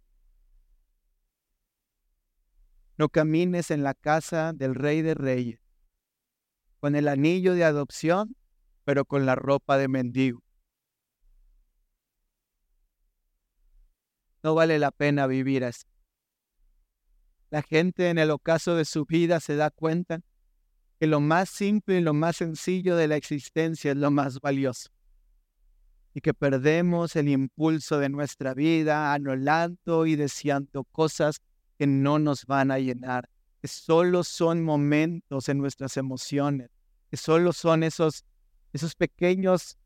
No 2.96 3.08
camines 3.08 3.72
en 3.72 3.82
la 3.82 3.94
casa 3.94 4.52
del 4.52 4.76
rey 4.76 5.02
de 5.02 5.14
reyes, 5.14 5.60
con 6.78 6.94
el 6.94 7.08
anillo 7.08 7.54
de 7.54 7.64
adopción, 7.64 8.36
pero 8.84 9.04
con 9.04 9.26
la 9.26 9.34
ropa 9.34 9.76
de 9.76 9.88
mendigo. 9.88 10.40
No 14.44 14.54
vale 14.54 14.78
la 14.78 14.92
pena 14.92 15.26
vivir 15.26 15.64
así. 15.64 15.86
La 17.50 17.62
gente 17.62 18.08
en 18.08 18.18
el 18.18 18.30
ocaso 18.30 18.76
de 18.76 18.84
su 18.84 19.04
vida 19.04 19.40
se 19.40 19.56
da 19.56 19.70
cuenta 19.70 20.20
que 21.00 21.08
lo 21.08 21.18
más 21.18 21.50
simple 21.50 21.98
y 21.98 22.00
lo 22.00 22.14
más 22.14 22.36
sencillo 22.36 22.94
de 22.94 23.08
la 23.08 23.16
existencia 23.16 23.90
es 23.90 23.96
lo 23.96 24.12
más 24.12 24.38
valioso. 24.40 24.90
Y 26.14 26.20
que 26.20 26.34
perdemos 26.34 27.14
el 27.16 27.28
impulso 27.28 27.98
de 27.98 28.08
nuestra 28.08 28.54
vida 28.54 29.12
anhelando 29.14 30.06
y 30.06 30.16
deseando 30.16 30.84
cosas 30.84 31.40
que 31.78 31.86
no 31.86 32.18
nos 32.18 32.46
van 32.46 32.70
a 32.70 32.78
llenar, 32.78 33.28
que 33.60 33.68
solo 33.68 34.24
son 34.24 34.62
momentos 34.62 35.48
en 35.48 35.58
nuestras 35.58 35.96
emociones, 35.96 36.68
que 37.10 37.16
solo 37.16 37.52
son 37.52 37.82
esos, 37.82 38.24
esos 38.72 38.94
pequeños 38.94 39.78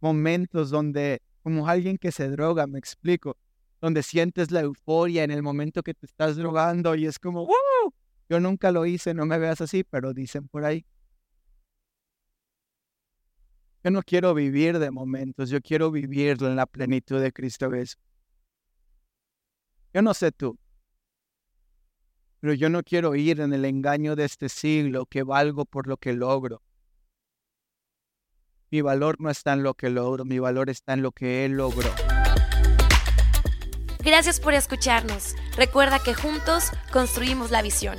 momentos 0.00 0.70
donde, 0.70 1.20
como 1.42 1.68
alguien 1.68 1.98
que 1.98 2.12
se 2.12 2.28
droga, 2.28 2.66
me 2.66 2.78
explico, 2.78 3.36
donde 3.80 4.02
sientes 4.02 4.50
la 4.50 4.60
euforia 4.60 5.24
en 5.24 5.30
el 5.30 5.42
momento 5.42 5.82
que 5.82 5.94
te 5.94 6.06
estás 6.06 6.36
drogando 6.36 6.94
y 6.94 7.06
es 7.06 7.18
como, 7.18 7.44
¡Woo! 7.44 7.94
Yo 8.28 8.38
nunca 8.38 8.70
lo 8.70 8.86
hice, 8.86 9.12
no 9.12 9.26
me 9.26 9.38
veas 9.38 9.60
así, 9.60 9.82
pero 9.82 10.14
dicen 10.14 10.46
por 10.48 10.64
ahí. 10.64 10.84
Yo 13.82 13.90
no 13.90 14.02
quiero 14.02 14.34
vivir 14.34 14.78
de 14.78 14.90
momentos, 14.90 15.48
yo 15.48 15.60
quiero 15.60 15.90
vivirlo 15.90 16.48
en 16.48 16.56
la 16.56 16.66
plenitud 16.66 17.20
de 17.20 17.32
Cristo 17.32 17.70
Jesús. 17.70 17.98
Yo 19.94 20.02
no 20.02 20.12
sé 20.12 20.32
tú, 20.32 20.58
pero 22.40 22.54
yo 22.54 22.68
no 22.68 22.82
quiero 22.82 23.14
ir 23.14 23.40
en 23.40 23.52
el 23.52 23.64
engaño 23.64 24.16
de 24.16 24.24
este 24.24 24.48
siglo 24.48 25.06
que 25.06 25.22
valgo 25.22 25.64
por 25.64 25.86
lo 25.86 25.96
que 25.96 26.12
logro. 26.12 26.62
Mi 28.70 28.82
valor 28.82 29.16
no 29.18 29.30
está 29.30 29.54
en 29.54 29.62
lo 29.62 29.74
que 29.74 29.90
logro, 29.90 30.24
mi 30.24 30.38
valor 30.38 30.70
está 30.70 30.92
en 30.92 31.02
lo 31.02 31.12
que 31.12 31.44
Él 31.44 31.52
logró. 31.52 31.90
Gracias 34.02 34.40
por 34.40 34.54
escucharnos. 34.54 35.34
Recuerda 35.56 35.98
que 35.98 36.14
juntos 36.14 36.70
construimos 36.92 37.50
la 37.50 37.62
visión. 37.62 37.98